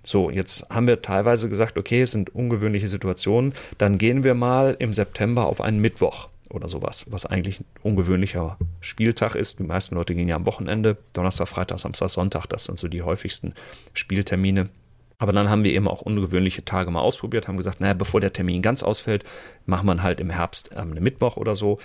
[0.03, 4.75] So, jetzt haben wir teilweise gesagt, okay, es sind ungewöhnliche Situationen, dann gehen wir mal
[4.79, 9.59] im September auf einen Mittwoch oder sowas, was eigentlich ein ungewöhnlicher Spieltag ist.
[9.59, 13.03] Die meisten Leute gehen ja am Wochenende, Donnerstag, Freitag, Samstag, Sonntag, das sind so die
[13.03, 13.53] häufigsten
[13.93, 14.69] Spieltermine.
[15.19, 18.33] Aber dann haben wir eben auch ungewöhnliche Tage mal ausprobiert, haben gesagt, naja, bevor der
[18.33, 19.23] Termin ganz ausfällt,
[19.65, 21.79] machen wir halt im Herbst ähm, einen Mittwoch oder so.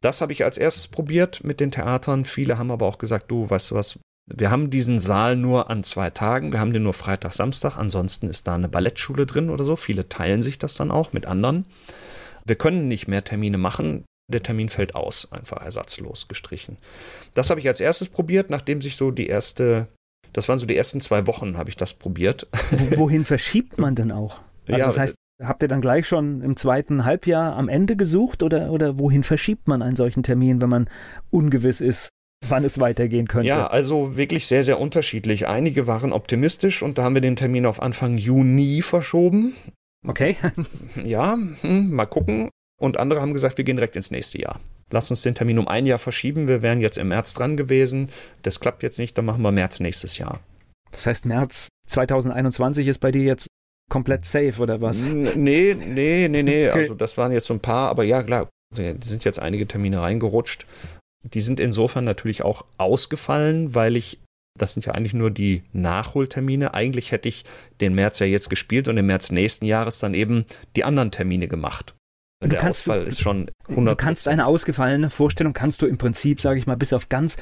[0.00, 2.24] Das habe ich als erstes probiert mit den Theatern.
[2.24, 3.98] Viele haben aber auch gesagt, du, weißt du was,
[4.30, 6.52] wir haben diesen Saal nur an zwei Tagen.
[6.52, 7.78] Wir haben den nur Freitag, Samstag.
[7.78, 9.74] Ansonsten ist da eine Ballettschule drin oder so.
[9.74, 11.64] Viele teilen sich das dann auch mit anderen.
[12.44, 14.04] Wir können nicht mehr Termine machen.
[14.30, 16.76] Der Termin fällt aus, einfach ersatzlos gestrichen.
[17.32, 19.88] Das habe ich als erstes probiert, nachdem sich so die erste,
[20.32, 22.46] das waren so die ersten zwei Wochen, habe ich das probiert.
[22.96, 24.40] Wohin verschiebt man denn auch?
[24.66, 28.42] Also ja, das heißt, habt ihr dann gleich schon im zweiten Halbjahr am Ende gesucht
[28.42, 30.90] oder, oder wohin verschiebt man einen solchen Termin, wenn man
[31.30, 32.10] ungewiss ist,
[32.46, 33.48] wann es weitergehen könnte?
[33.48, 35.46] Ja, also wirklich sehr, sehr unterschiedlich.
[35.46, 39.54] Einige waren optimistisch und da haben wir den Termin auf Anfang Juni verschoben.
[40.06, 40.36] Okay.
[41.04, 42.50] ja, hm, mal gucken.
[42.80, 44.60] Und andere haben gesagt, wir gehen direkt ins nächste Jahr.
[44.90, 46.48] Lass uns den Termin um ein Jahr verschieben.
[46.48, 48.10] Wir wären jetzt im März dran gewesen.
[48.42, 50.40] Das klappt jetzt nicht, dann machen wir März nächstes Jahr.
[50.92, 53.46] Das heißt, März 2021 ist bei dir jetzt
[53.90, 55.00] komplett safe oder was?
[55.00, 56.68] Nee, nee, nee, nee.
[56.68, 56.80] Okay.
[56.80, 60.66] Also das waren jetzt so ein paar, aber ja, klar, sind jetzt einige Termine reingerutscht.
[61.22, 64.18] Die sind insofern natürlich auch ausgefallen, weil ich
[64.58, 66.74] das sind ja eigentlich nur die Nachholtermine.
[66.74, 67.44] Eigentlich hätte ich
[67.80, 70.44] den März ja jetzt gespielt und im März nächsten Jahres dann eben
[70.76, 71.94] die anderen Termine gemacht.
[72.40, 73.84] Und der kannst, Ausfall ist schon 100%.
[73.84, 77.36] Du kannst eine ausgefallene Vorstellung, kannst du im Prinzip, sage ich mal, bis auf ganz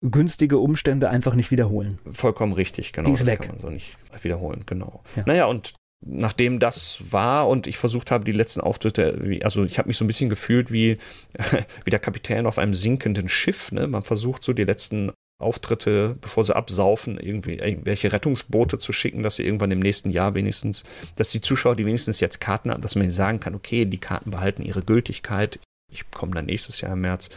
[0.00, 1.98] günstige Umstände einfach nicht wiederholen.
[2.10, 3.06] Vollkommen richtig, genau.
[3.06, 3.40] Die ist das weg.
[3.40, 5.02] kann man so nicht wiederholen, genau.
[5.16, 5.24] Ja.
[5.26, 9.88] Naja, und nachdem das war und ich versucht habe, die letzten Auftritte, also ich habe
[9.88, 10.96] mich so ein bisschen gefühlt wie,
[11.84, 13.72] wie der Kapitän auf einem sinkenden Schiff.
[13.72, 13.86] Ne?
[13.86, 19.36] Man versucht so die letzten Auftritte, bevor sie absaufen, irgendwie irgendwelche Rettungsboote zu schicken, dass
[19.36, 20.84] sie irgendwann im nächsten Jahr wenigstens,
[21.16, 24.30] dass die Zuschauer, die wenigstens jetzt Karten haben, dass man sagen kann, okay, die Karten
[24.30, 25.58] behalten ihre Gültigkeit.
[25.92, 27.30] Ich komme dann nächstes Jahr im März.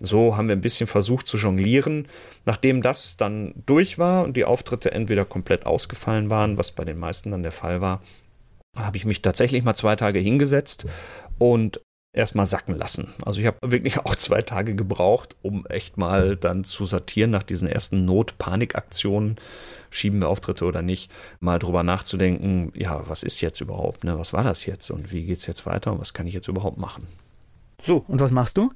[0.00, 2.08] So haben wir ein bisschen versucht zu jonglieren.
[2.44, 6.98] Nachdem das dann durch war und die Auftritte entweder komplett ausgefallen waren, was bei den
[6.98, 8.02] meisten dann der Fall war,
[8.76, 10.86] habe ich mich tatsächlich mal zwei Tage hingesetzt
[11.38, 11.80] und
[12.12, 13.08] erstmal sacken lassen.
[13.24, 17.42] Also ich habe wirklich auch zwei Tage gebraucht, um echt mal dann zu sortieren nach
[17.42, 19.36] diesen ersten Not-Panik-Aktionen,
[19.90, 24.18] schieben wir Auftritte oder nicht, mal drüber nachzudenken, ja, was ist jetzt überhaupt, ne?
[24.18, 26.48] was war das jetzt und wie geht es jetzt weiter und was kann ich jetzt
[26.48, 27.06] überhaupt machen.
[27.80, 28.72] So, und was machst du?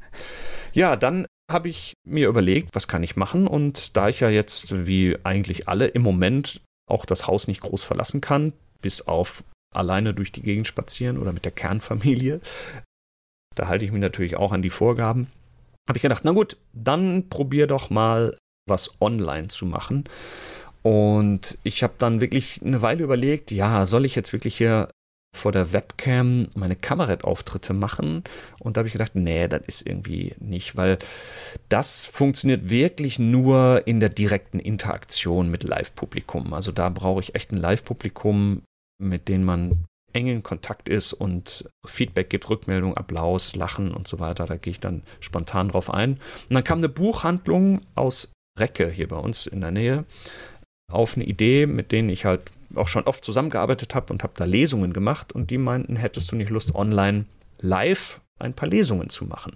[0.73, 4.87] Ja, dann habe ich mir überlegt, was kann ich machen und da ich ja jetzt
[4.87, 9.45] wie eigentlich alle im Moment auch das Haus nicht groß verlassen kann, bis auf
[9.75, 12.41] alleine durch die Gegend spazieren oder mit der Kernfamilie,
[13.57, 15.27] da halte ich mich natürlich auch an die Vorgaben.
[15.89, 18.37] Habe ich gedacht, na gut, dann probier doch mal
[18.69, 20.05] was online zu machen.
[20.83, 24.89] Und ich habe dann wirklich eine Weile überlegt, ja, soll ich jetzt wirklich hier
[25.37, 28.25] vor der Webcam meine Kabarettauftritte machen?
[28.61, 30.99] Und da habe ich gedacht, nee, das ist irgendwie nicht, weil
[31.69, 36.53] das funktioniert wirklich nur in der direkten Interaktion mit Live-Publikum.
[36.55, 38.63] Also da brauche ich echt ein Live-Publikum,
[39.03, 39.85] mit dem man
[40.17, 44.47] engen Kontakt ist und Feedback gibt, Rückmeldung, Applaus, Lachen und so weiter.
[44.47, 46.13] Da gehe ich dann spontan drauf ein.
[46.49, 50.05] Und dann kam eine Buchhandlung aus Recke hier bei uns in der Nähe
[50.91, 54.45] auf eine Idee, mit denen ich halt auch schon oft zusammengearbeitet habe und habe da
[54.45, 57.27] Lesungen gemacht und die meinten, hättest du nicht Lust, online
[57.61, 59.55] live ein paar Lesungen zu machen.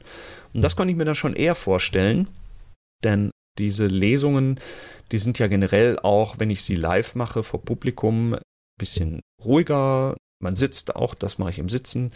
[0.52, 2.28] Und das konnte ich mir dann schon eher vorstellen,
[3.02, 4.58] denn diese Lesungen,
[5.12, 8.40] die sind ja generell auch, wenn ich sie live mache vor Publikum, ein
[8.78, 12.12] bisschen ruhiger, man sitzt auch, das mache ich im Sitzen.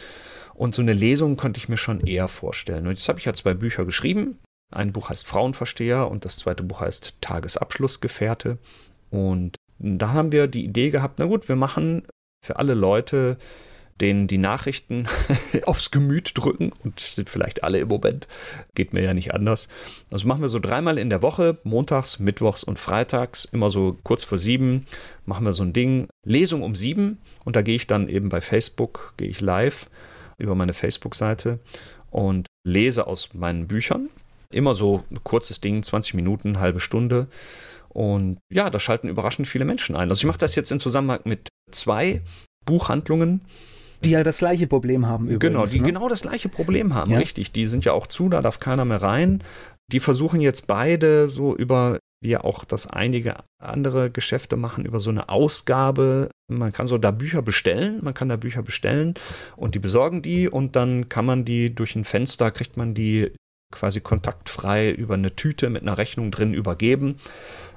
[0.55, 2.87] Und so eine Lesung könnte ich mir schon eher vorstellen.
[2.87, 4.39] Und jetzt habe ich ja zwei Bücher geschrieben.
[4.73, 8.59] Ein Buch heißt Frauenversteher und das zweite Buch heißt Tagesabschlussgefährte.
[9.11, 12.07] Und da haben wir die Idee gehabt, na gut, wir machen
[12.45, 13.39] für alle Leute,
[14.01, 15.07] denen die Nachrichten
[15.67, 18.27] aufs Gemüt drücken, und sind vielleicht alle im Moment,
[18.75, 19.69] geht mir ja nicht anders.
[20.11, 24.25] Also machen wir so dreimal in der Woche, montags, mittwochs und freitags, immer so kurz
[24.25, 24.87] vor sieben,
[25.27, 28.41] machen wir so ein Ding, Lesung um sieben und da gehe ich dann eben bei
[28.41, 29.89] Facebook, gehe ich live
[30.39, 31.61] über meine Facebook-Seite
[32.11, 34.09] und lese aus meinen Büchern.
[34.51, 37.27] Immer so ein kurzes Ding, 20 Minuten, halbe Stunde.
[37.89, 40.09] Und ja, da schalten überraschend viele Menschen ein.
[40.09, 42.23] Also ich mache das jetzt in Zusammenhang mit zwei
[42.65, 43.43] Buchhandlungen.
[44.05, 45.41] Die ja das gleiche Problem haben übrigens.
[45.41, 45.87] Genau, die ne?
[45.87, 47.19] genau das gleiche Problem haben, Ja.
[47.19, 47.53] richtig.
[47.53, 49.43] Die sind ja auch zu, da darf keiner mehr rein.
[49.93, 55.01] Die versuchen jetzt beide so über, wie ja auch das einige andere Geschäfte machen, über
[55.01, 56.31] so eine Ausgabe.
[56.51, 59.15] Man kann so da Bücher bestellen, man kann da Bücher bestellen
[59.57, 63.33] und die besorgen die und dann kann man die durch ein Fenster, kriegt man die
[63.73, 67.17] quasi kontaktfrei über eine Tüte mit einer Rechnung drin übergeben.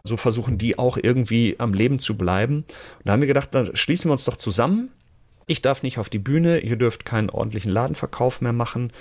[0.04, 2.58] So versuchen die auch irgendwie am Leben zu bleiben.
[2.58, 4.90] Und da haben wir gedacht, da schließen wir uns doch zusammen.
[5.50, 8.92] Ich darf nicht auf die Bühne, ihr dürft keinen ordentlichen Ladenverkauf mehr machen.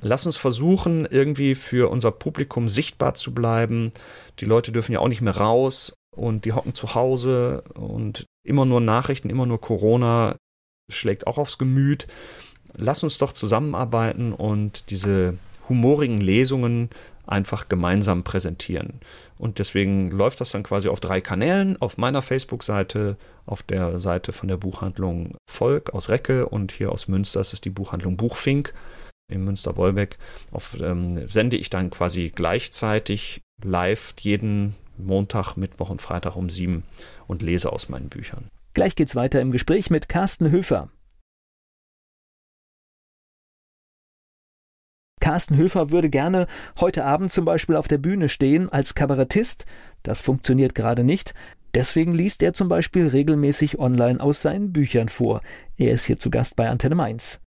[0.00, 3.92] Lass uns versuchen, irgendwie für unser Publikum sichtbar zu bleiben.
[4.38, 8.64] Die Leute dürfen ja auch nicht mehr raus und die hocken zu Hause und immer
[8.64, 10.36] nur Nachrichten, immer nur Corona
[10.88, 12.06] schlägt auch aufs Gemüt.
[12.76, 16.90] Lass uns doch zusammenarbeiten und diese humorigen Lesungen
[17.26, 19.00] einfach gemeinsam präsentieren.
[19.38, 24.32] Und deswegen läuft das dann quasi auf drei Kanälen, auf meiner Facebook-Seite, auf der Seite
[24.32, 28.74] von der Buchhandlung Volk aus Recke und hier aus Münster ist es die Buchhandlung Buchfink
[29.28, 30.18] in Münster-Wolbeck.
[30.80, 36.84] Ähm, sende ich dann quasi gleichzeitig live jeden Montag, Mittwoch und Freitag um sieben
[37.26, 38.50] und lese aus meinen Büchern.
[38.74, 40.90] Gleich geht's weiter im Gespräch mit Carsten Höfer.
[45.20, 46.46] Carsten Höfer würde gerne
[46.80, 49.66] heute Abend zum Beispiel auf der Bühne stehen als Kabarettist.
[50.02, 51.34] Das funktioniert gerade nicht.
[51.74, 55.40] Deswegen liest er zum Beispiel regelmäßig online aus seinen Büchern vor.
[55.76, 57.40] Er ist hier zu Gast bei Antenne Mainz.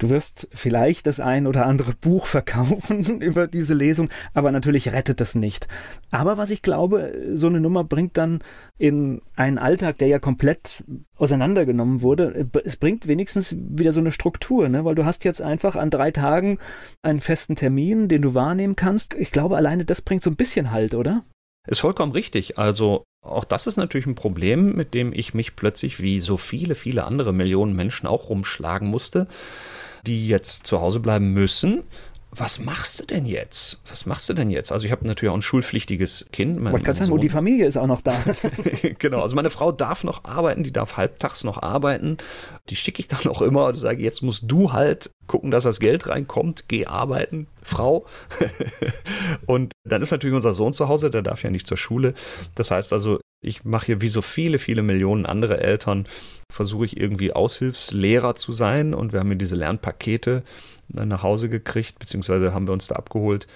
[0.00, 5.20] Du wirst vielleicht das ein oder andere Buch verkaufen über diese Lesung, aber natürlich rettet
[5.20, 5.68] das nicht.
[6.10, 8.42] Aber was ich glaube, so eine Nummer bringt dann
[8.78, 10.82] in einen Alltag, der ja komplett
[11.16, 14.86] auseinandergenommen wurde, es bringt wenigstens wieder so eine Struktur, ne?
[14.86, 16.58] weil du hast jetzt einfach an drei Tagen
[17.02, 19.12] einen festen Termin, den du wahrnehmen kannst.
[19.12, 21.24] Ich glaube, alleine das bringt so ein bisschen Halt, oder?
[21.68, 22.56] Ist vollkommen richtig.
[22.56, 26.74] Also auch das ist natürlich ein Problem, mit dem ich mich plötzlich wie so viele,
[26.74, 29.28] viele andere Millionen Menschen auch rumschlagen musste,
[30.06, 31.84] die jetzt zu Hause bleiben müssen.
[32.32, 33.80] Was machst du denn jetzt?
[33.88, 34.70] Was machst du denn jetzt?
[34.70, 36.62] Also ich habe natürlich auch ein schulpflichtiges Kind.
[36.62, 38.22] Wollte gerade sagen, und die Familie ist auch noch da.
[38.98, 42.18] genau, also meine Frau darf noch arbeiten, die darf halbtags noch arbeiten.
[42.68, 45.80] Die schicke ich dann auch immer und sage, jetzt musst du halt gucken, dass das
[45.80, 48.06] Geld reinkommt, geh arbeiten, Frau.
[49.46, 52.14] und dann ist natürlich unser Sohn zu Hause, der darf ja nicht zur Schule.
[52.54, 56.06] Das heißt also, ich mache hier wie so viele, viele Millionen andere Eltern,
[56.52, 60.42] versuche ich irgendwie Aushilfslehrer zu sein und wir haben mir diese Lernpakete
[60.92, 63.46] nach Hause gekriegt, beziehungsweise haben wir uns da abgeholt.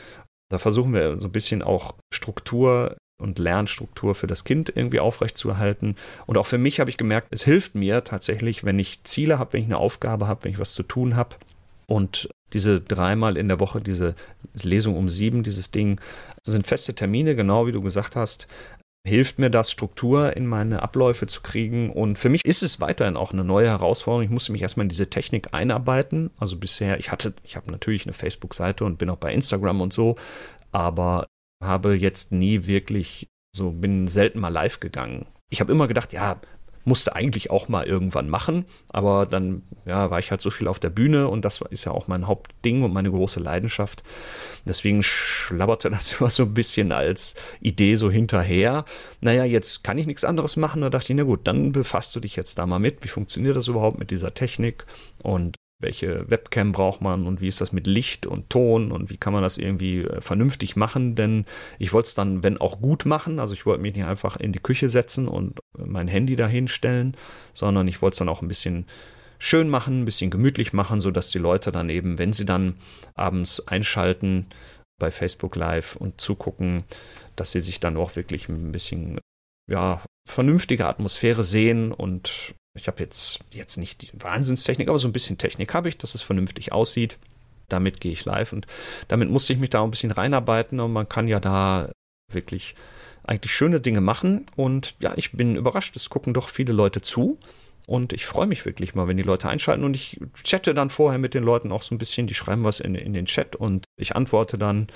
[0.50, 5.96] Da versuchen wir so ein bisschen auch Struktur und Lernstruktur für das Kind irgendwie aufrechtzuerhalten.
[6.26, 9.52] Und auch für mich habe ich gemerkt, es hilft mir tatsächlich, wenn ich Ziele habe,
[9.52, 11.36] wenn ich eine Aufgabe habe, wenn ich was zu tun habe.
[11.86, 14.14] Und diese dreimal in der Woche, diese
[14.62, 16.00] Lesung um sieben, dieses Ding,
[16.42, 18.46] sind feste Termine, genau wie du gesagt hast,
[19.06, 21.90] hilft mir das, Struktur in meine Abläufe zu kriegen.
[21.90, 24.24] Und für mich ist es weiterhin auch eine neue Herausforderung.
[24.24, 26.30] Ich musste mich erstmal in diese Technik einarbeiten.
[26.38, 29.92] Also bisher, ich hatte, ich habe natürlich eine Facebook-Seite und bin auch bei Instagram und
[29.92, 30.14] so,
[30.72, 31.24] aber
[31.62, 35.26] habe jetzt nie wirklich so, bin selten mal live gegangen.
[35.50, 36.40] Ich habe immer gedacht, ja,
[36.84, 40.78] musste eigentlich auch mal irgendwann machen, aber dann ja, war ich halt so viel auf
[40.78, 44.02] der Bühne und das ist ja auch mein Hauptding und meine große Leidenschaft.
[44.66, 48.84] Deswegen schlabberte das immer so ein bisschen als Idee so hinterher.
[49.20, 50.82] Naja, jetzt kann ich nichts anderes machen.
[50.82, 53.04] Da dachte ich, na gut, dann befasst du dich jetzt da mal mit.
[53.04, 54.86] Wie funktioniert das überhaupt mit dieser Technik?
[55.22, 59.18] Und welche Webcam braucht man und wie ist das mit Licht und Ton und wie
[59.18, 61.44] kann man das irgendwie äh, vernünftig machen, denn
[61.78, 64.52] ich wollte es dann, wenn auch gut machen, also ich wollte mich nicht einfach in
[64.52, 67.16] die Küche setzen und mein Handy dahin stellen,
[67.52, 68.86] sondern ich wollte es dann auch ein bisschen
[69.38, 72.76] schön machen, ein bisschen gemütlich machen, sodass die Leute dann eben, wenn sie dann
[73.14, 74.46] abends einschalten
[74.98, 76.84] bei Facebook Live und zugucken,
[77.36, 79.20] dass sie sich dann auch wirklich ein bisschen,
[79.70, 85.12] ja, vernünftige Atmosphäre sehen und ich habe jetzt, jetzt nicht die Wahnsinnstechnik, aber so ein
[85.12, 87.18] bisschen Technik habe ich, dass es vernünftig aussieht.
[87.68, 88.66] Damit gehe ich live und
[89.08, 91.90] damit musste ich mich da ein bisschen reinarbeiten und man kann ja da
[92.30, 92.74] wirklich
[93.22, 94.46] eigentlich schöne Dinge machen.
[94.56, 97.38] Und ja, ich bin überrascht, es gucken doch viele Leute zu.
[97.86, 99.84] Und ich freue mich wirklich mal, wenn die Leute einschalten.
[99.84, 102.80] Und ich chatte dann vorher mit den Leuten auch so ein bisschen, die schreiben was
[102.80, 104.88] in, in den Chat und ich antworte dann.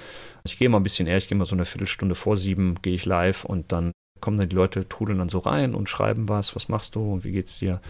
[0.44, 2.94] Ich gehe mal ein bisschen eher, ich gehe mal so eine Viertelstunde vor sieben, gehe
[2.94, 6.54] ich live und dann kommen dann die Leute, trudeln dann so rein und schreiben was,
[6.54, 7.80] was machst du und wie geht's dir?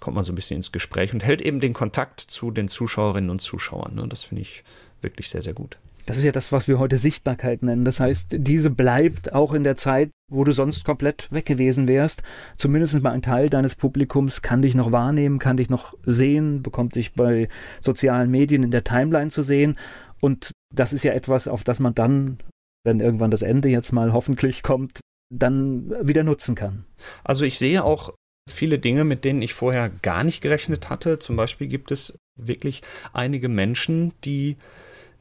[0.00, 3.30] Kommt man so ein bisschen ins Gespräch und hält eben den Kontakt zu den Zuschauerinnen
[3.30, 3.94] und Zuschauern.
[3.94, 4.06] Ne?
[4.08, 4.62] Das finde ich
[5.00, 5.78] wirklich sehr, sehr gut.
[6.06, 7.84] Das ist ja das, was wir heute Sichtbarkeit nennen.
[7.84, 12.22] Das heißt, diese bleibt auch in der Zeit, wo du sonst komplett weg gewesen wärst.
[12.56, 16.94] Zumindest mal ein Teil deines Publikums kann dich noch wahrnehmen, kann dich noch sehen, bekommt
[16.94, 17.48] dich bei
[17.80, 19.76] sozialen Medien in der Timeline zu sehen.
[20.20, 22.38] Und das ist ja etwas, auf das man dann,
[22.84, 25.00] wenn irgendwann das Ende jetzt mal hoffentlich kommt,
[25.32, 26.84] dann wieder nutzen kann.
[27.24, 28.14] Also ich sehe auch
[28.48, 31.18] viele Dinge, mit denen ich vorher gar nicht gerechnet hatte.
[31.18, 34.56] Zum Beispiel gibt es wirklich einige Menschen, die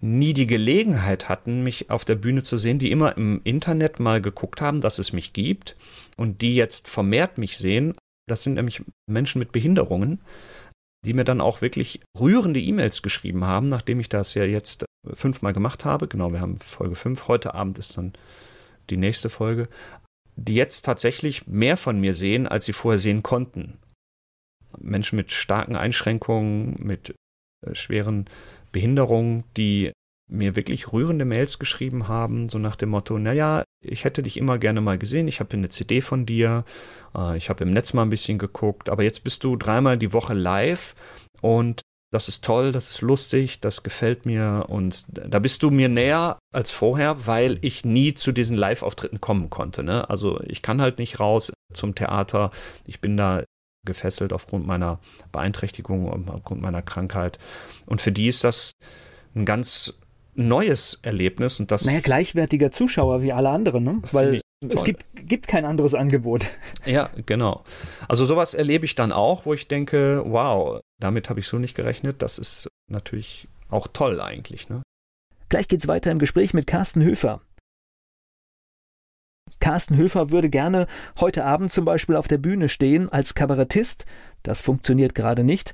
[0.01, 4.21] nie die Gelegenheit hatten, mich auf der Bühne zu sehen, die immer im Internet mal
[4.21, 5.75] geguckt haben, dass es mich gibt
[6.17, 7.95] und die jetzt vermehrt mich sehen.
[8.27, 10.19] Das sind nämlich Menschen mit Behinderungen,
[11.05, 15.53] die mir dann auch wirklich rührende E-Mails geschrieben haben, nachdem ich das ja jetzt fünfmal
[15.53, 16.07] gemacht habe.
[16.07, 17.27] Genau, wir haben Folge fünf.
[17.27, 18.13] Heute Abend ist dann
[18.89, 19.69] die nächste Folge.
[20.35, 23.77] Die jetzt tatsächlich mehr von mir sehen, als sie vorher sehen konnten.
[24.77, 27.15] Menschen mit starken Einschränkungen, mit
[27.65, 28.25] äh, schweren
[28.71, 29.93] Behinderungen, die
[30.27, 34.57] mir wirklich rührende Mails geschrieben haben, so nach dem Motto, naja, ich hätte dich immer
[34.57, 36.65] gerne mal gesehen, ich habe eine CD von dir,
[37.15, 40.13] äh, ich habe im Netz mal ein bisschen geguckt, aber jetzt bist du dreimal die
[40.13, 40.95] Woche live
[41.41, 41.81] und
[42.11, 46.39] das ist toll, das ist lustig, das gefällt mir und da bist du mir näher
[46.53, 49.83] als vorher, weil ich nie zu diesen Live-Auftritten kommen konnte.
[49.83, 50.09] Ne?
[50.09, 52.51] Also ich kann halt nicht raus zum Theater,
[52.87, 53.43] ich bin da
[53.85, 54.99] gefesselt aufgrund meiner
[55.31, 57.37] Beeinträchtigung und aufgrund meiner Krankheit.
[57.85, 58.71] Und für die ist das
[59.35, 59.93] ein ganz
[60.33, 61.85] neues Erlebnis und das.
[61.85, 64.01] Naja, gleichwertiger Zuschauer wie alle anderen, ne?
[64.11, 66.45] Weil es gibt, gibt kein anderes Angebot.
[66.85, 67.63] Ja, genau.
[68.07, 71.75] Also sowas erlebe ich dann auch, wo ich denke, wow, damit habe ich so nicht
[71.75, 72.21] gerechnet.
[72.21, 74.81] Das ist natürlich auch toll eigentlich, ne?
[75.49, 77.41] Gleich geht's weiter im Gespräch mit Carsten Höfer.
[79.59, 80.87] Carsten Höfer würde gerne
[81.19, 84.05] heute Abend zum Beispiel auf der Bühne stehen als Kabarettist.
[84.43, 85.73] Das funktioniert gerade nicht.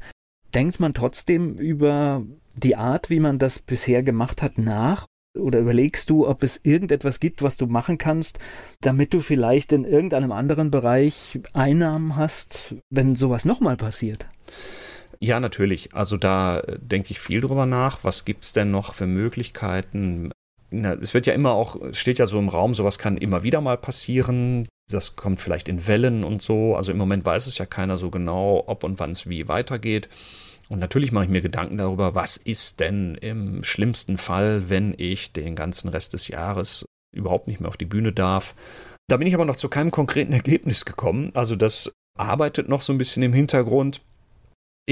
[0.53, 5.07] Denkt man trotzdem über die Art, wie man das bisher gemacht hat, nach?
[5.38, 8.39] Oder überlegst du, ob es irgendetwas gibt, was du machen kannst,
[8.82, 14.26] damit du vielleicht in irgendeinem anderen Bereich Einnahmen hast, wenn sowas nochmal passiert?
[15.24, 15.93] Ja, natürlich.
[15.93, 18.03] Also da denke ich viel drüber nach.
[18.03, 20.32] Was gibt es denn noch für Möglichkeiten?
[20.72, 23.61] Na, es wird ja immer auch, steht ja so im Raum, sowas kann immer wieder
[23.61, 24.67] mal passieren.
[24.89, 26.76] Das kommt vielleicht in Wellen und so.
[26.76, 30.09] Also im Moment weiß es ja keiner so genau, ob und wann es wie weitergeht.
[30.69, 35.34] Und natürlich mache ich mir Gedanken darüber, was ist denn im schlimmsten Fall, wenn ich
[35.34, 38.55] den ganzen Rest des Jahres überhaupt nicht mehr auf die Bühne darf.
[39.07, 41.32] Da bin ich aber noch zu keinem konkreten Ergebnis gekommen.
[41.36, 44.01] Also das arbeitet noch so ein bisschen im Hintergrund.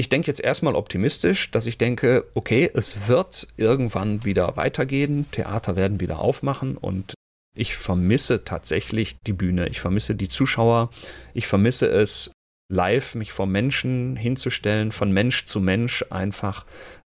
[0.00, 5.76] Ich denke jetzt erstmal optimistisch, dass ich denke, okay, es wird irgendwann wieder weitergehen, Theater
[5.76, 7.12] werden wieder aufmachen und
[7.54, 10.88] ich vermisse tatsächlich die Bühne, ich vermisse die Zuschauer,
[11.34, 12.32] ich vermisse es,
[12.72, 16.64] live mich vor Menschen hinzustellen, von Mensch zu Mensch einfach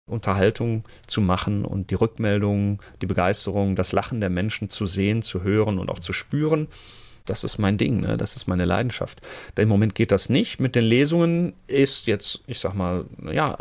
[0.07, 5.41] Unterhaltung zu machen und die Rückmeldung, die Begeisterung, das Lachen der Menschen zu sehen, zu
[5.41, 6.67] hören und auch zu spüren
[7.25, 8.17] das ist mein Ding, ne?
[8.17, 9.21] das ist meine Leidenschaft.
[9.57, 10.59] Im Moment geht das nicht.
[10.59, 13.57] Mit den Lesungen ist jetzt, ich sag mal, ja,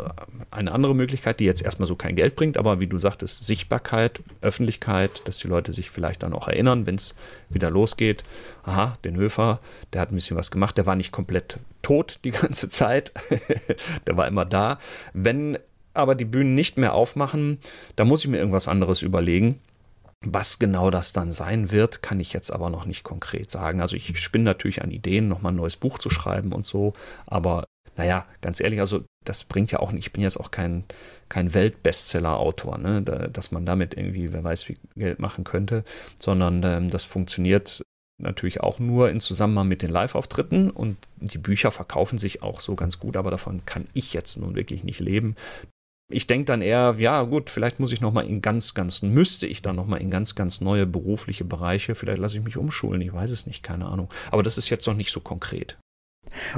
[0.51, 4.21] eine andere Möglichkeit, die jetzt erstmal so kein Geld bringt, aber wie du sagtest, Sichtbarkeit,
[4.41, 7.15] Öffentlichkeit, dass die Leute sich vielleicht dann auch erinnern, wenn es
[7.49, 8.23] wieder losgeht.
[8.63, 9.59] Aha, den Höfer,
[9.93, 13.11] der hat ein bisschen was gemacht, der war nicht komplett tot die ganze Zeit,
[14.07, 14.79] der war immer da.
[15.13, 15.57] Wenn
[15.93, 17.59] aber die Bühnen nicht mehr aufmachen,
[17.95, 19.59] da muss ich mir irgendwas anderes überlegen.
[20.25, 23.81] Was genau das dann sein wird, kann ich jetzt aber noch nicht konkret sagen.
[23.81, 26.93] Also ich spinne natürlich an Ideen, nochmal ein neues Buch zu schreiben und so,
[27.25, 27.65] aber
[27.95, 30.83] naja, ganz ehrlich, also das bringt ja auch nicht, ich bin jetzt auch kein,
[31.29, 35.83] kein Weltbestseller-Autor, ne, da, dass man damit irgendwie, wer weiß, wie Geld machen könnte,
[36.19, 37.83] sondern ähm, das funktioniert
[38.21, 40.69] natürlich auch nur in Zusammenhang mit den Live-Auftritten.
[40.69, 44.55] Und die Bücher verkaufen sich auch so ganz gut, aber davon kann ich jetzt nun
[44.55, 45.35] wirklich nicht leben
[46.13, 49.61] ich denke dann eher, ja gut, vielleicht muss ich nochmal in ganz, ganz, müsste ich
[49.61, 53.31] dann nochmal in ganz, ganz neue berufliche Bereiche, vielleicht lasse ich mich umschulen, ich weiß
[53.31, 54.09] es nicht, keine Ahnung.
[54.31, 55.77] Aber das ist jetzt noch nicht so konkret.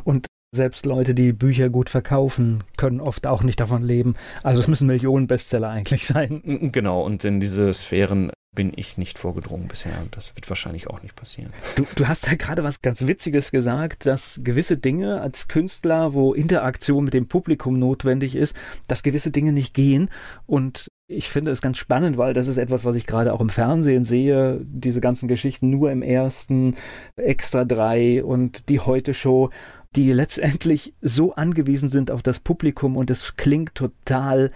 [0.04, 4.16] Und selbst Leute, die Bücher gut verkaufen, können oft auch nicht davon leben.
[4.42, 6.42] Also es müssen Millionen Bestseller eigentlich sein.
[6.72, 11.04] Genau, und in diese Sphären bin ich nicht vorgedrungen bisher und das wird wahrscheinlich auch
[11.04, 11.54] nicht passieren.
[11.76, 16.34] Du, du hast da gerade was ganz Witziges gesagt, dass gewisse Dinge als Künstler, wo
[16.34, 18.56] Interaktion mit dem Publikum notwendig ist,
[18.88, 20.10] dass gewisse Dinge nicht gehen
[20.48, 23.50] und ich finde es ganz spannend, weil das ist etwas, was ich gerade auch im
[23.50, 24.60] Fernsehen sehe.
[24.64, 26.76] Diese ganzen Geschichten nur im ersten,
[27.16, 29.52] Extra drei und die Heute-Show,
[29.96, 34.52] die letztendlich so angewiesen sind auf das Publikum und es klingt total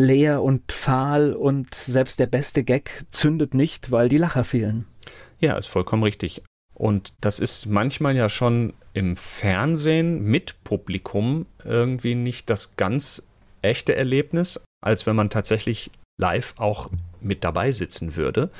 [0.00, 4.86] leer und fahl und selbst der beste Gag zündet nicht, weil die Lacher fehlen.
[5.38, 6.42] Ja, ist vollkommen richtig.
[6.74, 13.26] Und das ist manchmal ja schon im Fernsehen mit Publikum irgendwie nicht das ganz
[13.62, 16.90] echte Erlebnis, als wenn man tatsächlich live auch
[17.20, 18.50] mit dabei sitzen würde.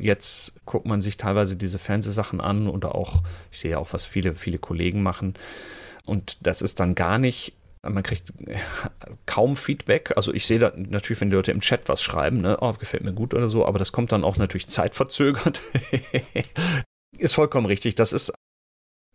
[0.00, 4.34] Jetzt guckt man sich teilweise diese Fernsehsachen an oder auch, ich sehe auch, was viele,
[4.34, 5.34] viele Kollegen machen.
[6.06, 7.54] Und das ist dann gar nicht
[7.88, 8.32] man kriegt
[9.26, 10.12] kaum Feedback.
[10.16, 13.04] Also ich sehe da natürlich, wenn die Leute im Chat was schreiben, ne, oh, gefällt
[13.04, 15.60] mir gut oder so, aber das kommt dann auch natürlich zeitverzögert.
[17.18, 17.94] ist vollkommen richtig.
[17.94, 18.32] Das ist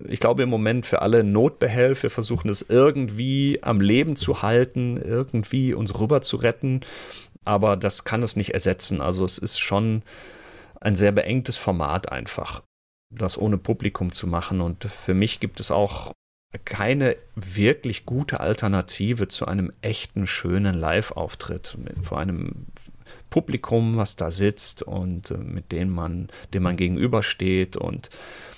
[0.08, 2.04] ich glaube im Moment für alle Notbehelf.
[2.04, 6.82] Wir versuchen es irgendwie am Leben zu halten, irgendwie uns rüber zu retten.
[7.46, 9.02] Aber das kann es nicht ersetzen.
[9.02, 10.04] Also es ist schon
[10.80, 12.64] ein sehr beengtes Format einfach,
[13.14, 14.62] das ohne Publikum zu machen.
[14.62, 16.14] Und für mich gibt es auch
[16.66, 22.66] keine wirklich gute Alternative zu einem echten, schönen Live-Auftritt vor einem
[23.30, 28.10] Publikum, was da sitzt und äh, mit dem man, dem man gegenübersteht und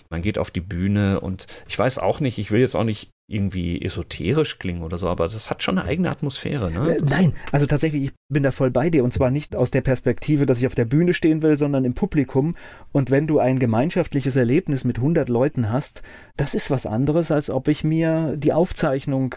[0.09, 3.09] man geht auf die Bühne und ich weiß auch nicht, ich will jetzt auch nicht
[3.31, 6.71] irgendwie esoterisch klingen oder so, aber das hat schon eine eigene Atmosphäre.
[6.71, 6.97] Ne?
[6.97, 9.81] Äh, nein, also tatsächlich, ich bin da voll bei dir und zwar nicht aus der
[9.81, 12.55] Perspektive, dass ich auf der Bühne stehen will, sondern im Publikum.
[12.91, 16.01] Und wenn du ein gemeinschaftliches Erlebnis mit 100 Leuten hast,
[16.37, 19.35] das ist was anderes, als ob ich mir die Aufzeichnung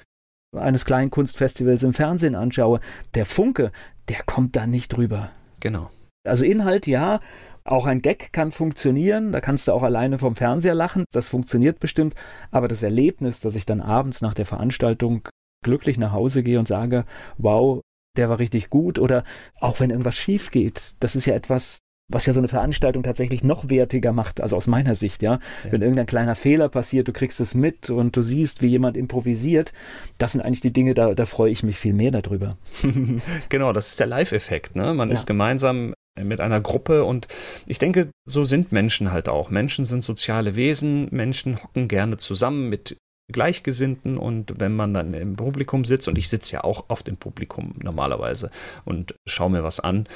[0.55, 2.81] eines kleinen Kunstfestivals im Fernsehen anschaue.
[3.15, 3.73] Der Funke,
[4.09, 5.31] der kommt da nicht drüber.
[5.61, 5.91] Genau.
[6.27, 7.21] Also Inhalt ja,
[7.65, 11.81] auch ein Gag kann funktionieren, da kannst du auch alleine vom Fernseher lachen, das funktioniert
[11.81, 12.15] bestimmt,
[12.51, 15.27] aber das Erlebnis, dass ich dann abends nach der Veranstaltung
[15.65, 17.05] glücklich nach Hause gehe und sage,
[17.39, 17.81] wow,
[18.17, 19.25] der war richtig gut oder
[19.61, 21.79] auch wenn irgendwas schief geht, das ist ja etwas,
[22.13, 25.39] was ja so eine Veranstaltung tatsächlich noch wertiger macht, also aus meiner Sicht, ja?
[25.65, 25.73] ja.
[25.73, 29.73] Wenn irgendein kleiner Fehler passiert, du kriegst es mit und du siehst, wie jemand improvisiert,
[30.19, 32.59] das sind eigentlich die Dinge, da, da freue ich mich viel mehr darüber.
[33.49, 34.93] genau, das ist der Live-Effekt, ne?
[34.93, 35.15] Man ja.
[35.15, 37.05] ist gemeinsam mit einer Gruppe.
[37.05, 37.29] Und
[37.67, 39.51] ich denke, so sind Menschen halt auch.
[39.51, 42.97] Menschen sind soziale Wesen, Menschen hocken gerne zusammen mit
[43.33, 44.19] Gleichgesinnten.
[44.19, 47.75] Und wenn man dann im Publikum sitzt, und ich sitze ja auch oft im Publikum
[47.83, 48.51] normalerweise
[48.85, 50.07] und schaue mir was an,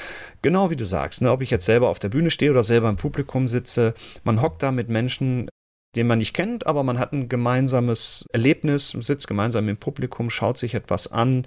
[0.42, 2.88] genau wie du sagst, ne, ob ich jetzt selber auf der Bühne stehe oder selber
[2.88, 3.94] im Publikum sitze,
[4.24, 5.48] man hockt da mit Menschen,
[5.96, 10.58] den man nicht kennt, aber man hat ein gemeinsames Erlebnis, sitzt gemeinsam im Publikum, schaut
[10.58, 11.46] sich etwas an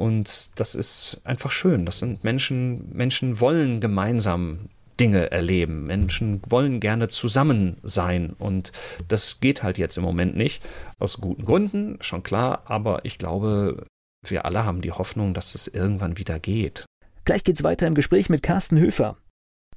[0.00, 1.84] und das ist einfach schön.
[1.84, 5.84] Das sind Menschen, Menschen wollen gemeinsam Dinge erleben.
[5.84, 8.72] Menschen wollen gerne zusammen sein und
[9.08, 10.62] das geht halt jetzt im Moment nicht.
[10.98, 13.84] Aus guten Gründen, schon klar, aber ich glaube,
[14.26, 16.86] wir alle haben die Hoffnung, dass es irgendwann wieder geht.
[17.26, 19.18] Gleich geht's weiter im Gespräch mit Carsten Höfer.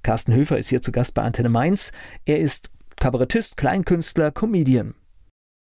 [0.03, 1.91] Carsten Höfer ist hier zu Gast bei Antenne Mainz.
[2.24, 4.95] Er ist Kabarettist, Kleinkünstler, Comedian.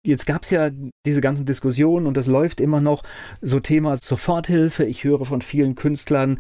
[0.06, 0.70] Jetzt gab es ja
[1.04, 3.02] diese ganzen Diskussionen und das läuft immer noch.
[3.40, 4.84] So Thema Soforthilfe.
[4.84, 6.38] Ich höre von vielen Künstlern,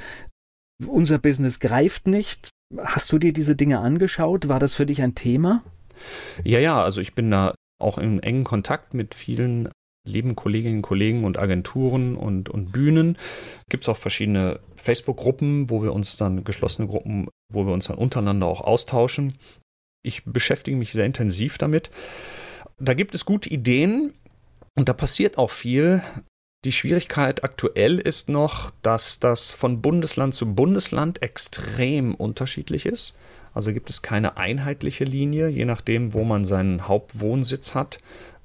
[0.86, 2.50] unser Business greift nicht.
[2.78, 4.48] Hast du dir diese Dinge angeschaut?
[4.48, 5.62] War das für dich ein Thema?
[6.44, 9.68] Ja, ja, also ich bin da auch in engen Kontakt mit vielen
[10.06, 13.18] lieben Kolleginnen und Kollegen und Agenturen und, und Bühnen.
[13.68, 17.98] Gibt es auch verschiedene Facebook-Gruppen, wo wir uns dann, geschlossene Gruppen, wo wir uns dann
[17.98, 19.34] untereinander auch austauschen.
[20.04, 21.90] Ich beschäftige mich sehr intensiv damit.
[22.80, 24.12] Da gibt es gute Ideen
[24.74, 26.02] und da passiert auch viel.
[26.64, 33.14] Die Schwierigkeit aktuell ist noch, dass das von Bundesland zu Bundesland extrem unterschiedlich ist.
[33.54, 37.98] Also gibt es keine einheitliche Linie, je nachdem, wo man seinen Hauptwohnsitz hat.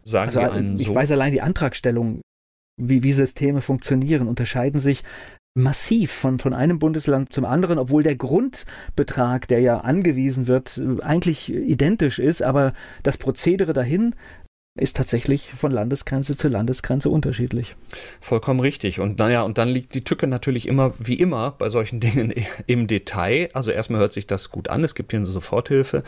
[0.05, 0.95] Sagen also, einen ich so.
[0.95, 2.21] weiß allein die Antragstellung,
[2.77, 5.03] wie, wie Systeme funktionieren, unterscheiden sich
[5.53, 11.53] massiv von, von einem Bundesland zum anderen, obwohl der Grundbetrag, der ja angewiesen wird, eigentlich
[11.53, 12.73] identisch ist, aber
[13.03, 14.15] das Prozedere dahin
[14.79, 17.75] ist tatsächlich von Landesgrenze zu Landesgrenze unterschiedlich.
[18.21, 19.01] Vollkommen richtig.
[19.01, 22.33] Und naja, und dann liegt die Tücke natürlich immer, wie immer, bei solchen Dingen
[22.67, 23.49] im Detail.
[23.53, 26.03] Also erstmal hört sich das gut an, es gibt hier eine Soforthilfe,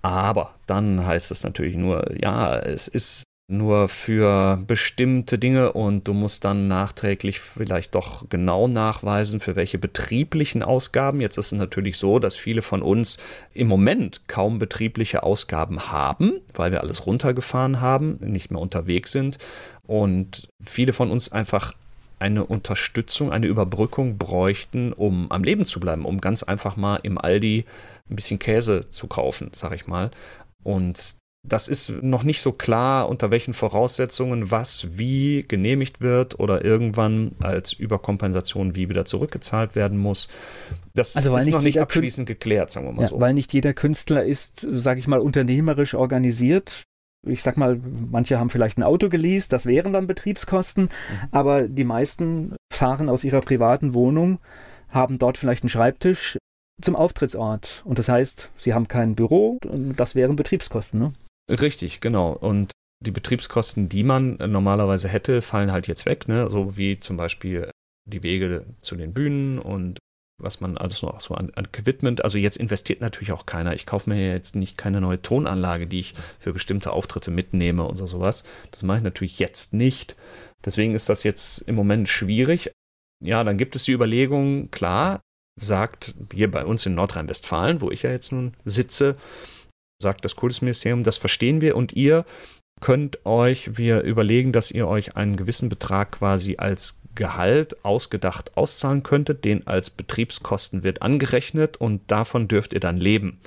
[0.00, 6.12] aber dann heißt es natürlich nur, ja, es ist nur für bestimmte Dinge und du
[6.12, 11.22] musst dann nachträglich vielleicht doch genau nachweisen, für welche betrieblichen Ausgaben.
[11.22, 13.16] Jetzt ist es natürlich so, dass viele von uns
[13.54, 19.38] im Moment kaum betriebliche Ausgaben haben, weil wir alles runtergefahren haben, nicht mehr unterwegs sind
[19.86, 21.72] und viele von uns einfach
[22.18, 27.16] eine Unterstützung, eine Überbrückung bräuchten, um am Leben zu bleiben, um ganz einfach mal im
[27.16, 27.64] Aldi
[28.10, 30.10] ein bisschen Käse zu kaufen, sag ich mal.
[30.64, 31.16] Und
[31.48, 37.32] das ist noch nicht so klar, unter welchen Voraussetzungen was wie genehmigt wird oder irgendwann
[37.40, 40.28] als Überkompensation wie wieder zurückgezahlt werden muss.
[40.94, 43.20] Das also ist noch nicht abschließend Künstler, geklärt, sagen wir mal ja, so.
[43.20, 46.82] Weil nicht jeder Künstler ist, sage ich mal, unternehmerisch organisiert.
[47.26, 47.80] Ich sag mal,
[48.10, 51.28] manche haben vielleicht ein Auto geleast, das wären dann Betriebskosten, mhm.
[51.32, 54.38] aber die meisten fahren aus ihrer privaten Wohnung,
[54.88, 56.38] haben dort vielleicht einen Schreibtisch
[56.80, 57.82] zum Auftrittsort.
[57.84, 61.00] Und das heißt, sie haben kein Büro, das wären Betriebskosten.
[61.00, 61.12] Ne?
[61.50, 62.32] Richtig, genau.
[62.32, 66.50] Und die Betriebskosten, die man normalerweise hätte, fallen halt jetzt weg, ne?
[66.50, 67.70] So wie zum Beispiel
[68.06, 69.98] die Wege zu den Bühnen und
[70.40, 72.22] was man alles noch so an, an Equipment.
[72.22, 73.74] Also jetzt investiert natürlich auch keiner.
[73.74, 78.06] Ich kaufe mir jetzt nicht keine neue Tonanlage, die ich für bestimmte Auftritte mitnehme oder
[78.06, 78.44] sowas.
[78.70, 80.16] Das mache ich natürlich jetzt nicht.
[80.64, 82.70] Deswegen ist das jetzt im Moment schwierig.
[83.20, 85.20] Ja, dann gibt es die Überlegung, klar,
[85.60, 89.16] sagt hier bei uns in Nordrhein-Westfalen, wo ich ja jetzt nun sitze,
[90.00, 92.24] sagt das Kultusministerium, das verstehen wir und ihr
[92.80, 99.02] könnt euch, wir überlegen, dass ihr euch einen gewissen Betrag quasi als Gehalt ausgedacht auszahlen
[99.02, 103.40] könntet, den als Betriebskosten wird angerechnet und davon dürft ihr dann leben.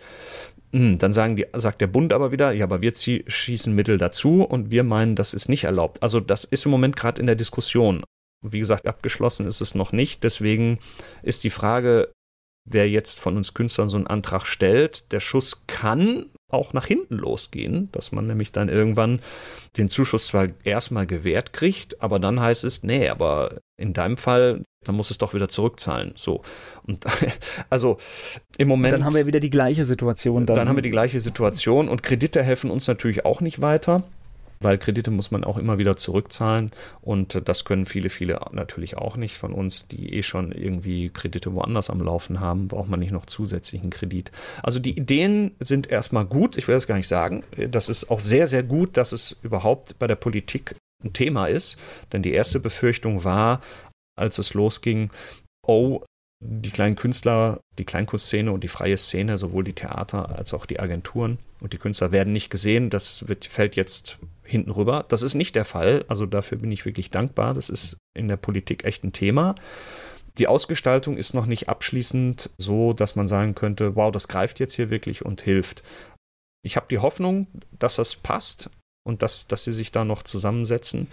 [0.74, 4.43] Hm, dann sagen die, sagt der Bund aber wieder, ja, aber wir schießen Mittel dazu
[4.43, 6.04] und wir meinen, das ist nicht erlaubt.
[6.04, 8.04] Also das ist im Moment gerade in der Diskussion.
[8.43, 10.24] Wie gesagt, abgeschlossen ist es noch nicht.
[10.24, 10.80] Deswegen
[11.24, 12.12] ist die Frage,
[12.66, 17.18] wer jetzt von uns Künstlern so einen Antrag stellt, der Schuss kann auch nach hinten
[17.18, 19.20] losgehen, dass man nämlich dann irgendwann
[19.78, 24.64] den Zuschuss zwar erstmal gewährt kriegt, aber dann heißt es, nee, aber in deinem Fall,
[24.86, 26.14] dann muss es doch wieder zurückzahlen.
[26.16, 26.41] So.
[26.86, 27.06] Und
[27.70, 27.97] also
[28.58, 28.93] im Moment.
[28.93, 30.45] Und dann haben wir wieder die gleiche Situation.
[30.45, 34.04] Dann, dann haben wir die gleiche Situation und Kredite helfen uns natürlich auch nicht weiter
[34.62, 39.18] weil Kredite muss man auch immer wieder zurückzahlen und das können viele, viele natürlich auch
[39.18, 43.12] nicht von uns, die eh schon irgendwie Kredite woanders am Laufen haben, braucht man nicht
[43.12, 44.32] noch zusätzlichen Kredit.
[44.64, 47.43] Also die Ideen sind erstmal gut, ich will das gar nicht sagen.
[47.70, 51.78] Das ist auch sehr, sehr gut, dass es überhaupt bei der Politik ein Thema ist,
[52.14, 53.62] denn die erste Befürchtung war,
[54.16, 55.09] als es losging,
[55.66, 56.01] oh,
[56.43, 60.80] die kleinen Künstler, die Kleinkunstszene und die freie Szene, sowohl die Theater als auch die
[60.80, 62.89] Agenturen und die Künstler werden nicht gesehen.
[62.89, 64.18] Das wird, fällt jetzt
[64.52, 65.06] hinten rüber.
[65.08, 66.06] Das ist nicht der Fall.
[66.08, 67.54] Also dafür bin ich wirklich dankbar.
[67.54, 69.56] Das ist in der Politik echt ein Thema.
[70.38, 74.74] Die Ausgestaltung ist noch nicht abschließend so, dass man sagen könnte, wow, das greift jetzt
[74.74, 75.84] hier wirklich und hilft.
[76.64, 77.47] Ich habe die Hoffnung,
[77.80, 78.70] dass das passt
[79.04, 81.08] und dass, dass sie sich da noch zusammensetzen,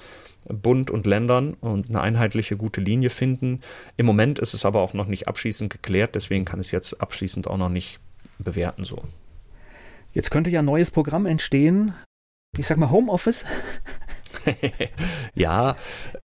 [0.49, 3.61] Bund und Ländern und eine einheitliche gute Linie finden.
[3.97, 7.01] Im Moment ist es aber auch noch nicht abschließend geklärt, deswegen kann ich es jetzt
[7.01, 7.99] abschließend auch noch nicht
[8.39, 9.03] bewerten so.
[10.13, 11.95] Jetzt könnte ja ein neues Programm entstehen,
[12.57, 13.45] ich sag mal Homeoffice.
[15.35, 15.77] ja,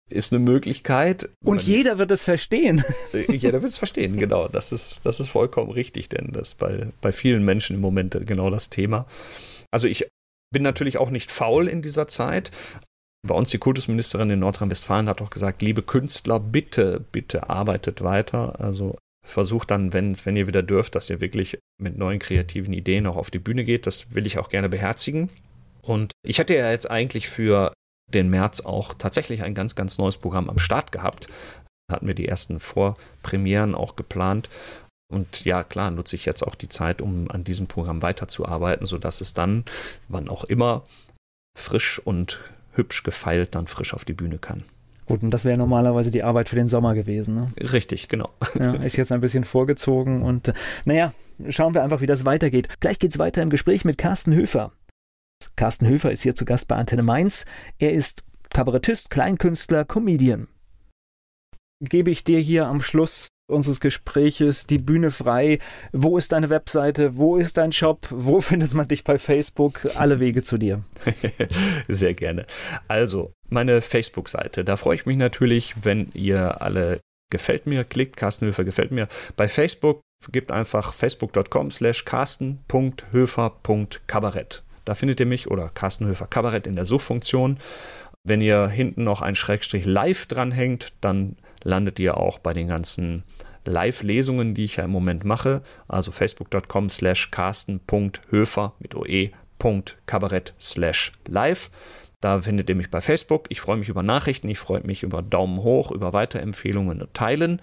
[0.09, 1.29] ist eine Möglichkeit.
[1.43, 2.83] Und jeder wird es verstehen.
[3.27, 4.47] jeder wird es verstehen, genau.
[4.47, 8.17] Das ist, das ist vollkommen richtig, denn das ist bei, bei vielen Menschen im Moment
[8.25, 9.05] genau das Thema.
[9.71, 10.07] Also ich
[10.51, 12.51] bin natürlich auch nicht faul in dieser Zeit.
[13.25, 18.59] Bei uns die Kultusministerin in Nordrhein-Westfalen hat auch gesagt, liebe Künstler, bitte, bitte arbeitet weiter.
[18.59, 23.07] Also versucht dann, wenn, wenn ihr wieder dürft, dass ihr wirklich mit neuen kreativen Ideen
[23.07, 23.87] auch auf die Bühne geht.
[23.87, 25.29] Das will ich auch gerne beherzigen.
[25.85, 27.73] Und ich hatte ja jetzt eigentlich für
[28.11, 31.27] den März auch tatsächlich ein ganz, ganz neues Programm am Start gehabt.
[31.87, 34.49] Da hatten wir die ersten Vorpremieren auch geplant.
[35.11, 39.21] Und ja, klar, nutze ich jetzt auch die Zeit, um an diesem Programm weiterzuarbeiten, sodass
[39.21, 39.65] es dann,
[40.07, 40.85] wann auch immer,
[41.57, 42.39] frisch und
[42.71, 44.63] hübsch gefeilt dann frisch auf die Bühne kann.
[45.05, 47.35] Gut, und das wäre normalerweise die Arbeit für den Sommer gewesen.
[47.35, 47.51] Ne?
[47.59, 48.29] Richtig, genau.
[48.57, 50.53] Ja, ist jetzt ein bisschen vorgezogen und äh,
[50.85, 51.13] naja,
[51.49, 52.69] schauen wir einfach, wie das weitergeht.
[52.79, 54.71] Gleich geht es weiter im Gespräch mit Carsten Höfer.
[55.55, 57.45] Carsten Höfer ist hier zu Gast bei Antenne Mainz.
[57.79, 60.47] Er ist Kabarettist, Kleinkünstler, Comedian.
[61.81, 65.59] Gebe ich dir hier am Schluss unseres Gespräches die Bühne frei.
[65.91, 67.17] Wo ist deine Webseite?
[67.17, 68.07] Wo ist dein Shop?
[68.09, 69.87] Wo findet man dich bei Facebook?
[69.95, 70.83] Alle Wege zu dir.
[71.87, 72.45] Sehr gerne.
[72.87, 74.63] Also, meine Facebook-Seite.
[74.63, 78.15] Da freue ich mich natürlich, wenn ihr alle gefällt mir klickt.
[78.15, 79.07] Carsten Höfer gefällt mir.
[79.35, 84.63] Bei Facebook gebt einfach facebook.com slash carsten.höfer.kabarett.
[84.85, 87.59] Da findet ihr mich oder Carsten Höfer Kabarett in der Suchfunktion.
[88.23, 93.23] Wenn ihr hinten noch ein Schrägstrich live dranhängt, dann landet ihr auch bei den ganzen
[93.65, 95.61] Live-Lesungen, die ich ja im Moment mache.
[95.87, 101.69] Also facebook.com slash carsten.höfer mit oe.kabarett slash live.
[102.21, 103.47] Da findet ihr mich bei Facebook.
[103.49, 107.61] Ich freue mich über Nachrichten, ich freue mich über Daumen hoch, über Weiterempfehlungen und Teilen.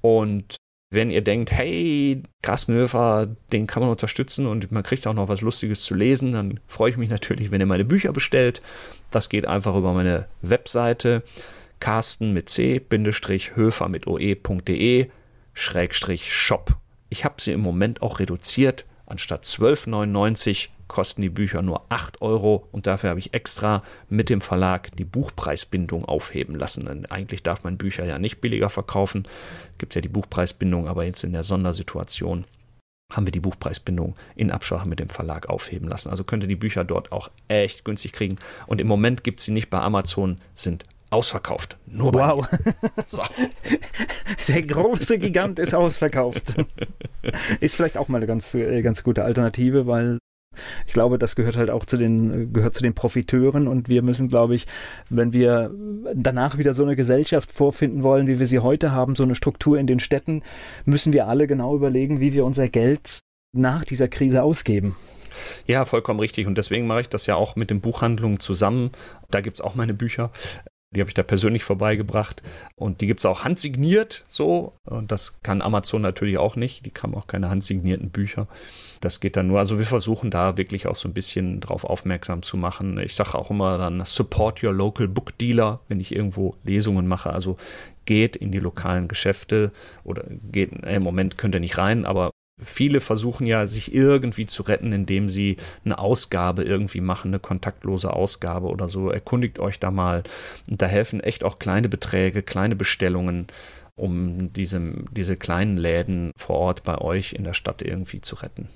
[0.00, 0.56] Und
[0.90, 5.40] wenn ihr denkt, hey, Grasnöfer, den kann man unterstützen und man kriegt auch noch was
[5.40, 8.62] Lustiges zu lesen, dann freue ich mich natürlich, wenn ihr meine Bücher bestellt.
[9.10, 11.22] Das geht einfach über meine Webseite
[11.80, 15.08] carsten mit c-höfer mit oe.de
[15.52, 16.76] schrägstrich shop.
[17.08, 18.86] Ich habe sie im Moment auch reduziert.
[19.06, 24.40] Anstatt 12,99 kosten die Bücher nur 8 Euro und dafür habe ich extra mit dem
[24.40, 26.86] Verlag die Buchpreisbindung aufheben lassen.
[26.86, 29.26] Denn eigentlich darf man Bücher ja nicht billiger verkaufen.
[29.78, 32.44] Gibt ja die Buchpreisbindung, aber jetzt in der Sondersituation
[33.12, 36.10] haben wir die Buchpreisbindung in Absprache mit dem Verlag aufheben lassen.
[36.10, 38.36] Also könnt ihr die Bücher dort auch echt günstig kriegen.
[38.66, 41.76] Und im Moment gibt es sie nicht bei Amazon, sind ausverkauft.
[41.86, 42.48] Nur wow.
[43.06, 43.22] So.
[44.48, 46.56] Der große Gigant ist ausverkauft.
[47.60, 50.18] Ist vielleicht auch mal eine ganz, äh, ganz gute Alternative, weil
[50.86, 54.28] ich glaube, das gehört halt auch zu den, gehört zu den Profiteuren und wir müssen,
[54.28, 54.66] glaube ich,
[55.10, 55.70] wenn wir
[56.14, 59.78] danach wieder so eine Gesellschaft vorfinden wollen, wie wir sie heute haben, so eine Struktur
[59.78, 60.42] in den Städten,
[60.84, 63.20] müssen wir alle genau überlegen, wie wir unser Geld
[63.52, 64.96] nach dieser Krise ausgeben.
[65.66, 66.46] Ja, vollkommen richtig.
[66.46, 68.90] Und deswegen mache ich das ja auch mit den Buchhandlungen zusammen.
[69.30, 70.30] Da gibt es auch meine Bücher.
[70.94, 72.42] Die habe ich da persönlich vorbeigebracht.
[72.76, 74.72] Und die gibt es auch handsigniert so.
[74.84, 76.86] Und das kann Amazon natürlich auch nicht.
[76.86, 78.46] Die haben auch keine handsignierten Bücher.
[79.00, 79.58] Das geht dann nur.
[79.58, 82.98] Also wir versuchen da wirklich auch so ein bisschen drauf aufmerksam zu machen.
[82.98, 87.32] Ich sage auch immer dann, support your local book dealer, wenn ich irgendwo Lesungen mache.
[87.32, 87.56] Also
[88.04, 89.72] geht in die lokalen Geschäfte
[90.04, 92.30] oder geht, im Moment könnt ihr nicht rein, aber
[92.62, 98.12] Viele versuchen ja, sich irgendwie zu retten, indem sie eine Ausgabe irgendwie machen, eine kontaktlose
[98.12, 99.10] Ausgabe oder so.
[99.10, 100.22] Erkundigt euch da mal.
[100.66, 103.46] Und da helfen echt auch kleine Beträge, kleine Bestellungen,
[103.94, 104.80] um diese,
[105.10, 108.68] diese kleinen Läden vor Ort bei euch in der Stadt irgendwie zu retten.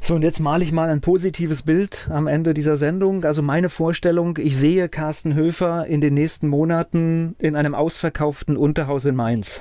[0.00, 3.24] So, und jetzt male ich mal ein positives Bild am Ende dieser Sendung.
[3.24, 9.04] Also meine Vorstellung, ich sehe Carsten Höfer in den nächsten Monaten in einem ausverkauften Unterhaus
[9.04, 9.60] in Mainz.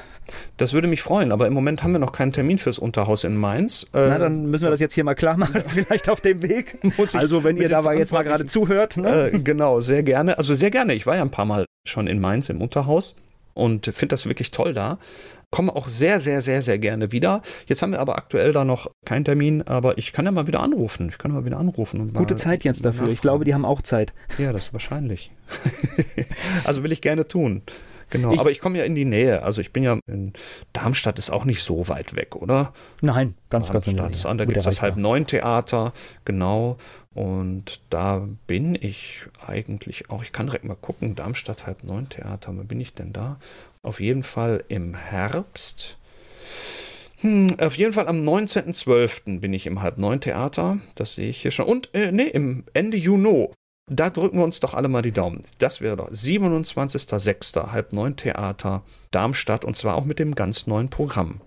[0.57, 3.35] Das würde mich freuen, aber im Moment haben wir noch keinen Termin fürs Unterhaus in
[3.35, 3.87] Mainz.
[3.93, 6.77] Na, dann müssen wir das jetzt hier mal klar machen, vielleicht auf dem Weg.
[7.13, 8.97] also, wenn ihr da jetzt mal gerade zuhört.
[8.97, 9.31] Ne?
[9.31, 10.37] Äh, genau, sehr gerne.
[10.37, 10.93] Also sehr gerne.
[10.93, 13.15] Ich war ja ein paar Mal schon in Mainz im Unterhaus
[13.53, 14.99] und finde das wirklich toll da.
[15.57, 17.41] Komme auch sehr, sehr, sehr, sehr gerne wieder.
[17.65, 20.59] Jetzt haben wir aber aktuell da noch keinen Termin, aber ich kann ja mal wieder
[20.59, 21.09] anrufen.
[21.09, 21.99] Ich kann mal wieder anrufen.
[21.99, 22.99] Und Gute Zeit jetzt dafür.
[22.99, 23.13] Nachfragen.
[23.13, 24.13] Ich glaube, die haben auch Zeit.
[24.37, 25.31] Ja, das ist wahrscheinlich.
[26.63, 27.63] also will ich gerne tun.
[28.11, 29.41] Genau, ich, aber ich komme ja in die Nähe.
[29.41, 30.33] Also ich bin ja in
[30.73, 32.71] Darmstadt ist auch nicht so weit weg, oder?
[33.01, 35.91] Nein, ganz, ganz Darmstadt ist an, da gibt es das halb neun Theater,
[36.23, 36.77] genau.
[37.15, 42.55] Und da bin ich eigentlich auch, ich kann direkt mal gucken, Darmstadt halb neun Theater,
[42.55, 43.39] wo bin ich denn da?
[43.83, 45.97] Auf jeden Fall im Herbst.
[47.21, 49.39] Hm, auf jeden Fall am 19.12.
[49.39, 50.79] bin ich im halb neun Theater.
[50.95, 51.65] Das sehe ich hier schon.
[51.65, 53.49] Und, äh, nee, im Ende Juni.
[53.89, 55.43] Da drücken wir uns doch alle mal die Daumen.
[55.59, 57.71] Das wäre doch 27.06.
[57.71, 61.39] halb neun Theater Darmstadt und zwar auch mit dem ganz neuen Programm.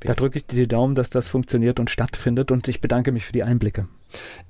[0.00, 3.24] Da drücke ich dir die Daumen, dass das funktioniert und stattfindet und ich bedanke mich
[3.24, 3.88] für die Einblicke.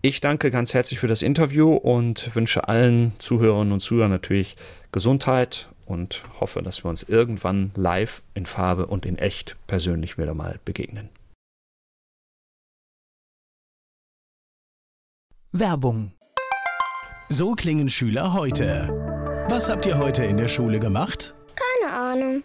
[0.03, 4.57] Ich danke ganz herzlich für das Interview und wünsche allen Zuhörerinnen und Zuhörern natürlich
[4.93, 10.35] Gesundheit und hoffe, dass wir uns irgendwann live in Farbe und in echt persönlich wieder
[10.35, 11.09] mal begegnen.
[15.53, 16.13] Werbung.
[17.29, 18.89] So klingen Schüler heute.
[19.49, 21.35] Was habt ihr heute in der Schule gemacht?
[21.55, 22.45] Keine Ahnung.